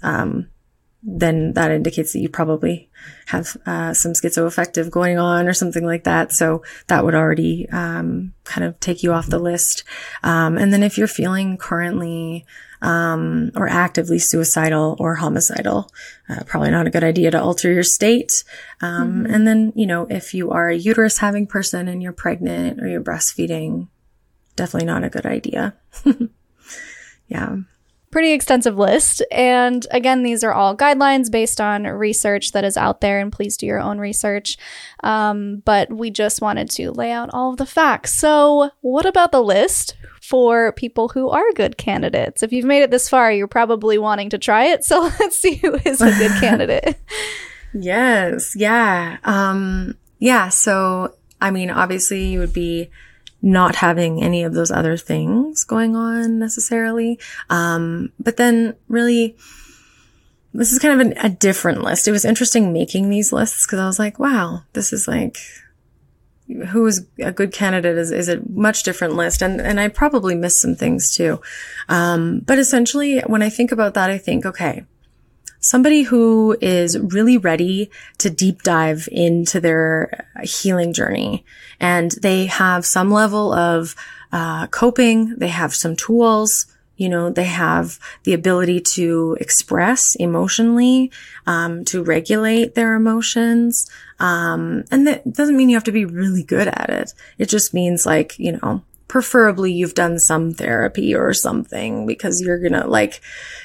[1.01, 2.89] then that indicates that you probably
[3.27, 6.33] have uh, some schizoaffective going on or something like that.
[6.33, 9.85] So that would already um, kind of take you off the list.
[10.23, 12.45] Um, and then if you're feeling currently
[12.81, 15.89] um, or actively suicidal or homicidal,
[16.27, 18.43] uh, probably not a good idea to alter your state.
[18.81, 19.33] Um, mm-hmm.
[19.33, 22.87] And then you know if you are a uterus having person and you're pregnant or
[22.87, 23.87] you're breastfeeding,
[24.57, 25.75] definitely not a good idea.
[27.27, 27.57] yeah
[28.11, 29.21] pretty extensive list.
[29.31, 33.57] And again, these are all guidelines based on research that is out there, and please
[33.57, 34.57] do your own research.
[35.03, 38.13] Um, but we just wanted to lay out all of the facts.
[38.13, 42.43] So, what about the list for people who are good candidates?
[42.43, 44.83] If you've made it this far, you're probably wanting to try it.
[44.83, 46.97] So, let's see who is a good candidate.
[47.73, 48.55] yes.
[48.55, 49.17] Yeah.
[49.23, 50.49] Um, yeah.
[50.49, 52.89] So, I mean, obviously, you would be
[53.41, 57.19] not having any of those other things going on necessarily.
[57.49, 59.37] Um, but then really,
[60.53, 62.07] this is kind of an, a different list.
[62.07, 65.37] It was interesting making these lists because I was like, wow, this is like,
[66.69, 69.41] who is a good candidate is, is a much different list.
[69.41, 71.39] And, and I probably missed some things too.
[71.87, 74.85] Um, but essentially when I think about that, I think, okay,
[75.59, 81.45] somebody who is really ready to deep dive into their healing journey
[81.79, 83.95] and they have some level of
[84.31, 85.35] uh, coping.
[85.37, 86.67] They have some tools.
[86.97, 91.11] You know, they have the ability to express emotionally,
[91.47, 93.89] um, to regulate their emotions.
[94.19, 97.13] Um, and that doesn't mean you have to be really good at it.
[97.37, 102.59] It just means like, you know, preferably you've done some therapy or something because you're
[102.59, 103.21] gonna like,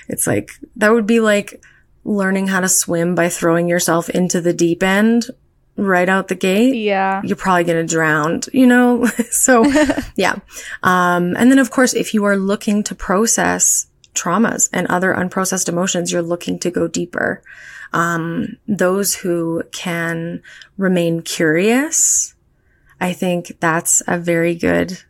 [0.09, 1.61] it's like, that would be like,
[2.05, 5.26] learning how to swim by throwing yourself into the deep end
[5.76, 6.76] right out the gate.
[6.76, 7.20] Yeah.
[7.24, 9.07] You're probably going to drown, you know?
[9.30, 9.64] so
[10.16, 10.36] yeah.
[10.82, 15.68] Um, and then of course, if you are looking to process traumas and other unprocessed
[15.68, 17.42] emotions, you're looking to go deeper.
[17.92, 20.42] Um, those who can
[20.76, 22.34] remain curious,
[23.00, 25.02] I think that's a very good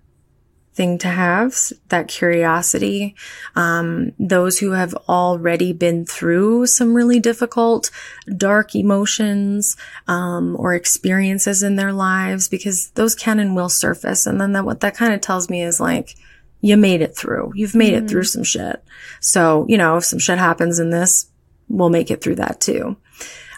[0.74, 1.56] thing to have,
[1.88, 3.14] that curiosity.
[3.54, 7.90] Um, those who have already been through some really difficult,
[8.36, 9.76] dark emotions,
[10.08, 14.26] um, or experiences in their lives, because those can and will surface.
[14.26, 16.16] And then that, what that kind of tells me is like,
[16.60, 17.52] you made it through.
[17.54, 18.06] You've made mm-hmm.
[18.06, 18.82] it through some shit.
[19.20, 21.26] So, you know, if some shit happens in this,
[21.68, 22.96] we'll make it through that too.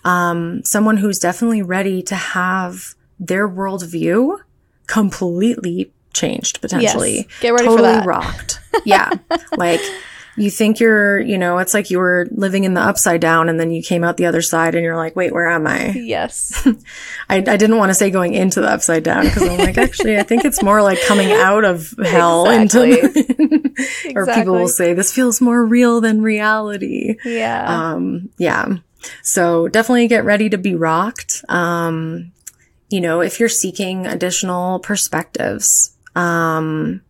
[0.04, 4.38] Um, someone who's definitely ready to have their worldview
[4.86, 7.16] completely changed potentially.
[7.16, 7.40] Yes.
[7.40, 8.06] Get ready totally for that.
[8.06, 8.60] rocked.
[8.84, 9.10] Yeah.
[9.56, 9.80] like
[10.36, 13.58] you think you're, you know, it's like you were living in the upside down and
[13.58, 15.90] then you came out the other side and you're like, wait, where am I?
[15.92, 16.66] Yes.
[17.28, 20.18] I, I didn't want to say going into the upside down because I'm like, actually,
[20.18, 23.00] I think it's more like coming out of hell exactly.
[23.00, 23.72] into,
[24.14, 27.16] or people will say this feels more real than reality.
[27.24, 27.92] Yeah.
[27.92, 28.76] Um, yeah.
[29.22, 31.44] So definitely get ready to be rocked.
[31.48, 32.32] Um,
[32.90, 37.02] you know, if you're seeking additional perspectives, um,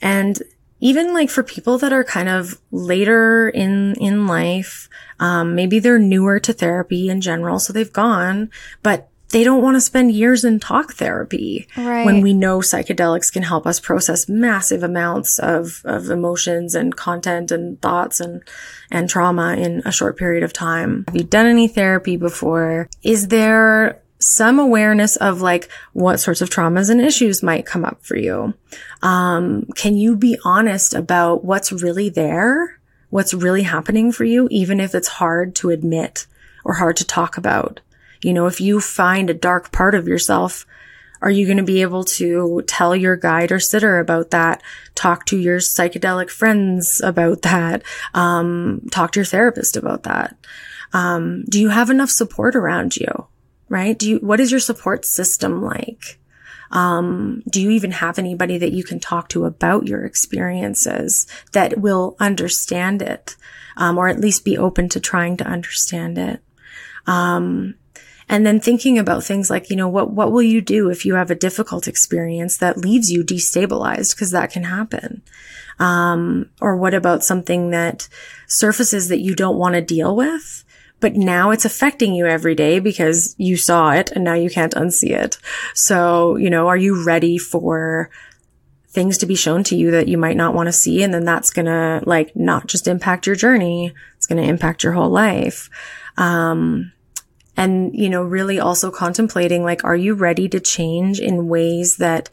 [0.00, 0.42] and
[0.80, 4.88] even like for people that are kind of later in, in life,
[5.18, 7.58] um, maybe they're newer to therapy in general.
[7.58, 8.50] So they've gone,
[8.82, 12.04] but they don't want to spend years in talk therapy right.
[12.04, 17.50] when we know psychedelics can help us process massive amounts of, of emotions and content
[17.50, 18.42] and thoughts and,
[18.92, 21.04] and trauma in a short period of time.
[21.08, 22.88] Have you done any therapy before?
[23.02, 28.04] Is there some awareness of like what sorts of traumas and issues might come up
[28.04, 28.54] for you.
[29.02, 32.78] Um, can you be honest about what's really there?
[33.10, 36.26] What's really happening for you, even if it's hard to admit
[36.64, 37.80] or hard to talk about?
[38.22, 40.66] You know, if you find a dark part of yourself,
[41.20, 44.62] are you going to be able to tell your guide or sitter about that?
[44.94, 47.82] Talk to your psychedelic friends about that?
[48.12, 50.36] Um, talk to your therapist about that?
[50.92, 53.26] Um, do you have enough support around you?
[53.68, 53.98] Right?
[53.98, 56.18] Do you, what is your support system like?
[56.70, 61.78] Um, do you even have anybody that you can talk to about your experiences that
[61.78, 63.36] will understand it,
[63.76, 66.42] um, or at least be open to trying to understand it?
[67.06, 67.74] Um,
[68.28, 71.14] and then thinking about things like, you know, what, what will you do if you
[71.14, 74.16] have a difficult experience that leaves you destabilized?
[74.18, 75.22] Cause that can happen.
[75.78, 78.08] Um, or what about something that
[78.46, 80.64] surfaces that you don't want to deal with?
[81.00, 84.74] But now it's affecting you every day because you saw it and now you can't
[84.74, 85.38] unsee it.
[85.74, 88.10] So, you know, are you ready for
[88.88, 91.02] things to be shown to you that you might not want to see?
[91.02, 93.92] And then that's going to like not just impact your journey.
[94.16, 95.68] It's going to impact your whole life.
[96.16, 96.92] Um,
[97.56, 102.30] and, you know, really also contemplating like, are you ready to change in ways that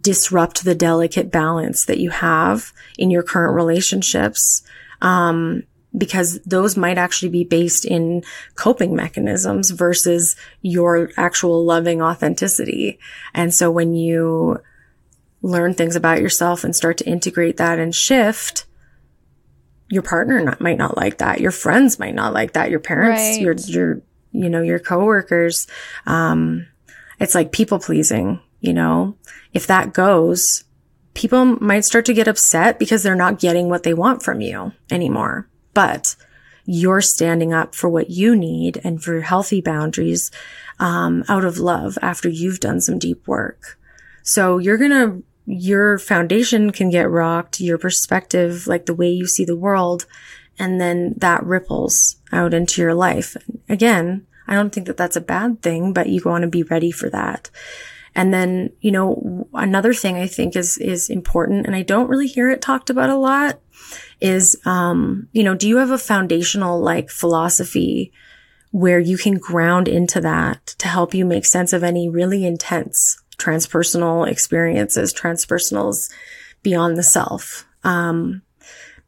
[0.00, 4.62] disrupt the delicate balance that you have in your current relationships?
[5.00, 5.64] Um,
[5.96, 8.22] because those might actually be based in
[8.56, 12.98] coping mechanisms versus your actual loving authenticity.
[13.32, 14.58] And so when you
[15.42, 18.66] learn things about yourself and start to integrate that and shift,
[19.88, 21.40] your partner not, might not like that.
[21.40, 22.70] Your friends might not like that.
[22.70, 23.40] Your parents, right.
[23.40, 25.68] your, your, you know, your coworkers.
[26.06, 26.66] Um,
[27.20, 29.16] it's like people pleasing, you know,
[29.52, 30.64] if that goes,
[31.12, 34.72] people might start to get upset because they're not getting what they want from you
[34.90, 36.16] anymore but
[36.64, 40.30] you're standing up for what you need and for healthy boundaries
[40.80, 43.78] um, out of love after you've done some deep work.
[44.22, 49.44] So you're gonna your foundation can get rocked, your perspective, like the way you see
[49.44, 50.06] the world,
[50.58, 53.36] and then that ripples out into your life.
[53.68, 56.90] Again, I don't think that that's a bad thing, but you want to be ready
[56.90, 57.50] for that.
[58.14, 62.28] And then, you know, another thing I think is, is important, and I don't really
[62.28, 63.58] hear it talked about a lot,
[64.20, 68.12] is, um, you know, do you have a foundational like philosophy
[68.70, 73.20] where you can ground into that to help you make sense of any really intense
[73.38, 76.10] transpersonal experiences, transpersonals
[76.62, 77.66] beyond the self?
[77.82, 78.42] Um,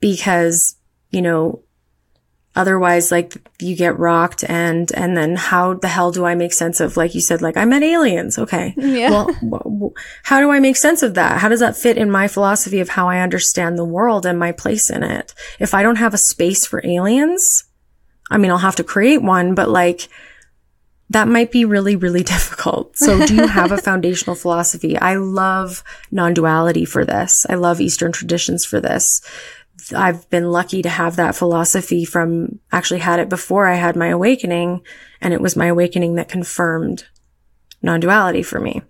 [0.01, 0.77] because,
[1.11, 1.63] you know,
[2.57, 6.81] Otherwise, like you get rocked and, and then how the hell do I make sense
[6.81, 8.39] of, like you said, like I met aliens.
[8.39, 8.75] Okay.
[8.77, 9.11] Yeah.
[9.11, 9.93] Well, w-
[10.23, 11.39] how do I make sense of that?
[11.39, 14.53] How does that fit in my philosophy of how I understand the world and my
[14.53, 15.35] place in it?
[15.61, 17.65] If I don't have a space for aliens,
[18.31, 20.09] I mean, I'll have to create one, but like,
[21.11, 22.97] that might be really, really difficult.
[22.97, 24.99] So do you have a foundational philosophy?
[24.99, 27.47] I love non-duality for this.
[27.49, 29.21] I love Eastern traditions for this.
[29.95, 34.09] I've been lucky to have that philosophy from actually had it before I had my
[34.09, 34.83] awakening.
[35.21, 37.05] And it was my awakening that confirmed
[37.83, 38.83] non-duality for me.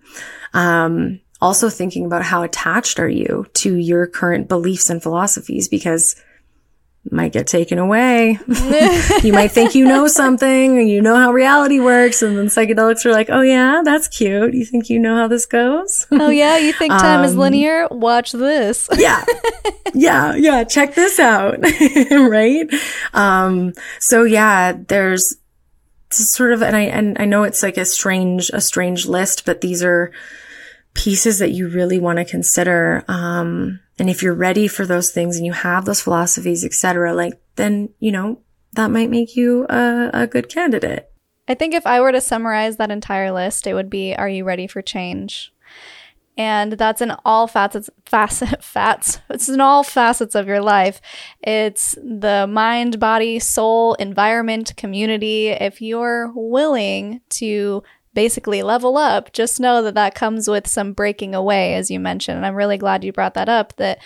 [0.53, 6.15] Um, also thinking about how attached are you to your current beliefs and philosophies because
[7.11, 8.39] might get taken away.
[9.23, 12.21] you might think you know something and you know how reality works.
[12.21, 14.53] And then psychedelics are like, oh yeah, that's cute.
[14.53, 16.07] You think you know how this goes?
[16.11, 17.87] oh yeah, you think time um, is linear?
[17.89, 18.89] Watch this.
[18.97, 19.23] yeah.
[19.93, 20.35] Yeah.
[20.35, 20.63] Yeah.
[20.63, 21.59] Check this out.
[22.11, 22.69] right.
[23.13, 25.35] Um, so yeah, there's
[26.11, 29.61] sort of, and I, and I know it's like a strange, a strange list, but
[29.61, 30.11] these are
[30.93, 33.03] pieces that you really want to consider.
[33.07, 37.39] Um, and if you're ready for those things and you have those philosophies, etc., like
[37.55, 38.39] then, you know,
[38.73, 41.09] that might make you a, a good candidate.
[41.47, 44.43] I think if I were to summarize that entire list, it would be Are you
[44.43, 45.53] ready for change?
[46.39, 49.19] And that's in all facets, facet, fats.
[49.29, 51.01] It's in all facets of your life.
[51.41, 55.47] It's the mind, body, soul, environment, community.
[55.47, 57.81] If you're willing to
[58.17, 62.35] basically level up, just know that that comes with some breaking away, as you mentioned.
[62.35, 63.99] And I'm really glad you brought that up that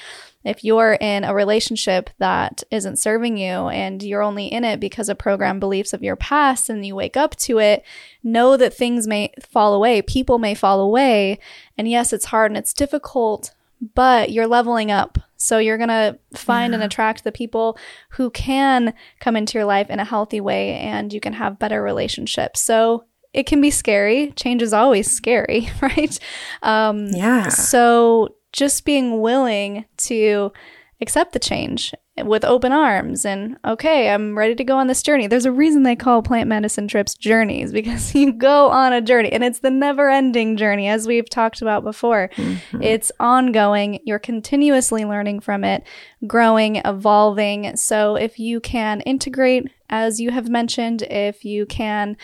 [0.44, 5.08] if you're in a relationship that isn't serving you and you're only in it because
[5.08, 7.86] of program beliefs of your past and you wake up to it,
[8.22, 11.40] know that things may fall away, people may fall away.
[11.78, 13.54] And yes, it's hard and it's difficult,
[13.96, 15.20] but you're leveling up.
[15.38, 16.76] So you're going to find yeah.
[16.76, 17.78] and attract the people
[18.10, 21.82] who can come into your life in a healthy way and you can have better
[21.82, 22.60] relationships.
[22.60, 24.32] So it can be scary.
[24.32, 26.20] Change is always scary, right?
[26.62, 27.50] Um, yeah.
[27.50, 30.52] So just being willing to
[31.00, 35.28] accept the change with open arms and okay, I'm ready to go on this journey.
[35.28, 39.32] There's a reason they call plant medicine trips journeys because you go on a journey
[39.32, 42.30] and it's the never ending journey, as we've talked about before.
[42.36, 42.82] Mm-hmm.
[42.82, 44.00] It's ongoing.
[44.06, 45.84] You're continuously learning from it,
[46.28, 47.76] growing, evolving.
[47.78, 52.18] So if you can integrate, as you have mentioned, if you can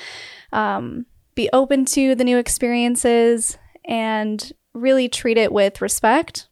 [0.58, 1.06] um,
[1.36, 6.50] be open to the new experiences and really treat it with respect,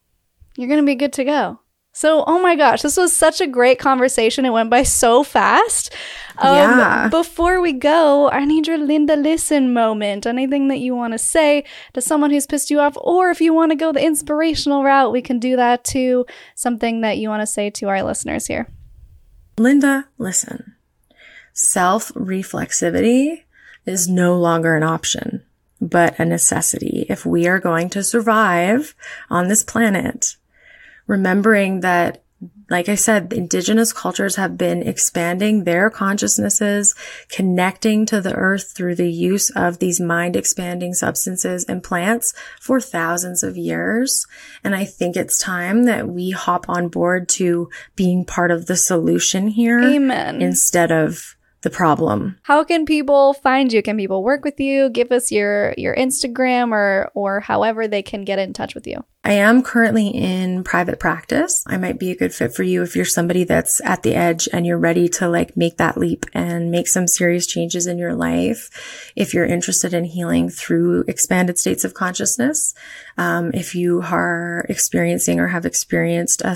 [0.56, 1.60] you're going to be good to go.
[1.92, 4.46] So, oh my gosh, this was such a great conversation.
[4.46, 5.94] It went by so fast.
[6.38, 7.08] Um, yeah.
[7.08, 10.28] Before we go, I need your Linda listen moment.
[10.28, 13.54] Anything that you want to say to someone who's pissed you off, or if you
[13.54, 16.26] want to go the inspirational route, we can do that too.
[16.54, 18.68] Something that you want to say to our listeners here.
[19.58, 20.76] Linda, listen.
[21.54, 23.46] Self reflexivity
[23.86, 25.44] is no longer an option,
[25.82, 28.96] but a necessity if we are going to survive
[29.30, 30.36] on this planet.
[31.08, 32.26] Remembering that
[32.70, 36.96] like I said, indigenous cultures have been expanding their consciousnesses,
[37.30, 42.82] connecting to the earth through the use of these mind expanding substances and plants for
[42.82, 44.26] thousands of years.
[44.64, 48.78] And I think it's time that we hop on board to being part of the
[48.78, 49.80] solution here.
[49.80, 50.42] Amen.
[50.42, 51.35] Instead of
[51.66, 52.38] the problem.
[52.44, 53.82] How can people find you?
[53.82, 54.90] Can people work with you?
[54.92, 59.04] Give us your your Instagram or or however they can get in touch with you.
[59.26, 61.64] I am currently in private practice.
[61.66, 64.48] I might be a good fit for you if you're somebody that's at the edge
[64.54, 68.14] and you're ready to like make that leap and make some serious changes in your
[68.14, 69.12] life.
[69.16, 72.76] If you're interested in healing through expanded states of consciousness,
[73.18, 76.56] um, if you are experiencing or have experienced a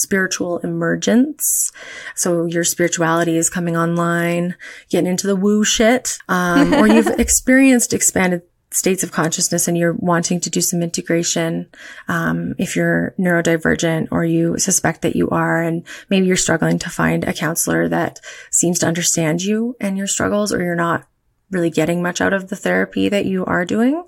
[0.00, 1.72] spiritual emergence.
[2.14, 4.56] So your spirituality is coming online,
[4.88, 8.42] getting into the woo shit, um, or you've experienced expanded
[8.72, 11.68] states of consciousness and you're wanting to do some integration
[12.06, 16.88] um, if you're neurodivergent or you suspect that you are and maybe you're struggling to
[16.88, 18.20] find a counselor that
[18.50, 21.04] seems to understand you and your struggles or you're not
[21.50, 24.04] really getting much out of the therapy that you are doing.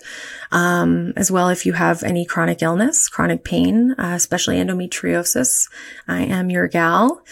[0.50, 5.68] Um, as well, if you have any chronic illness, chronic pain, uh, especially endometriosis,
[6.06, 7.22] I am your gal.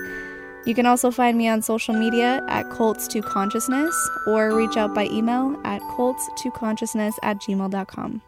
[0.68, 3.96] You can also find me on social media at Cults to Consciousness
[4.28, 8.22] or reach out by email at cults to consciousness at gmail.com.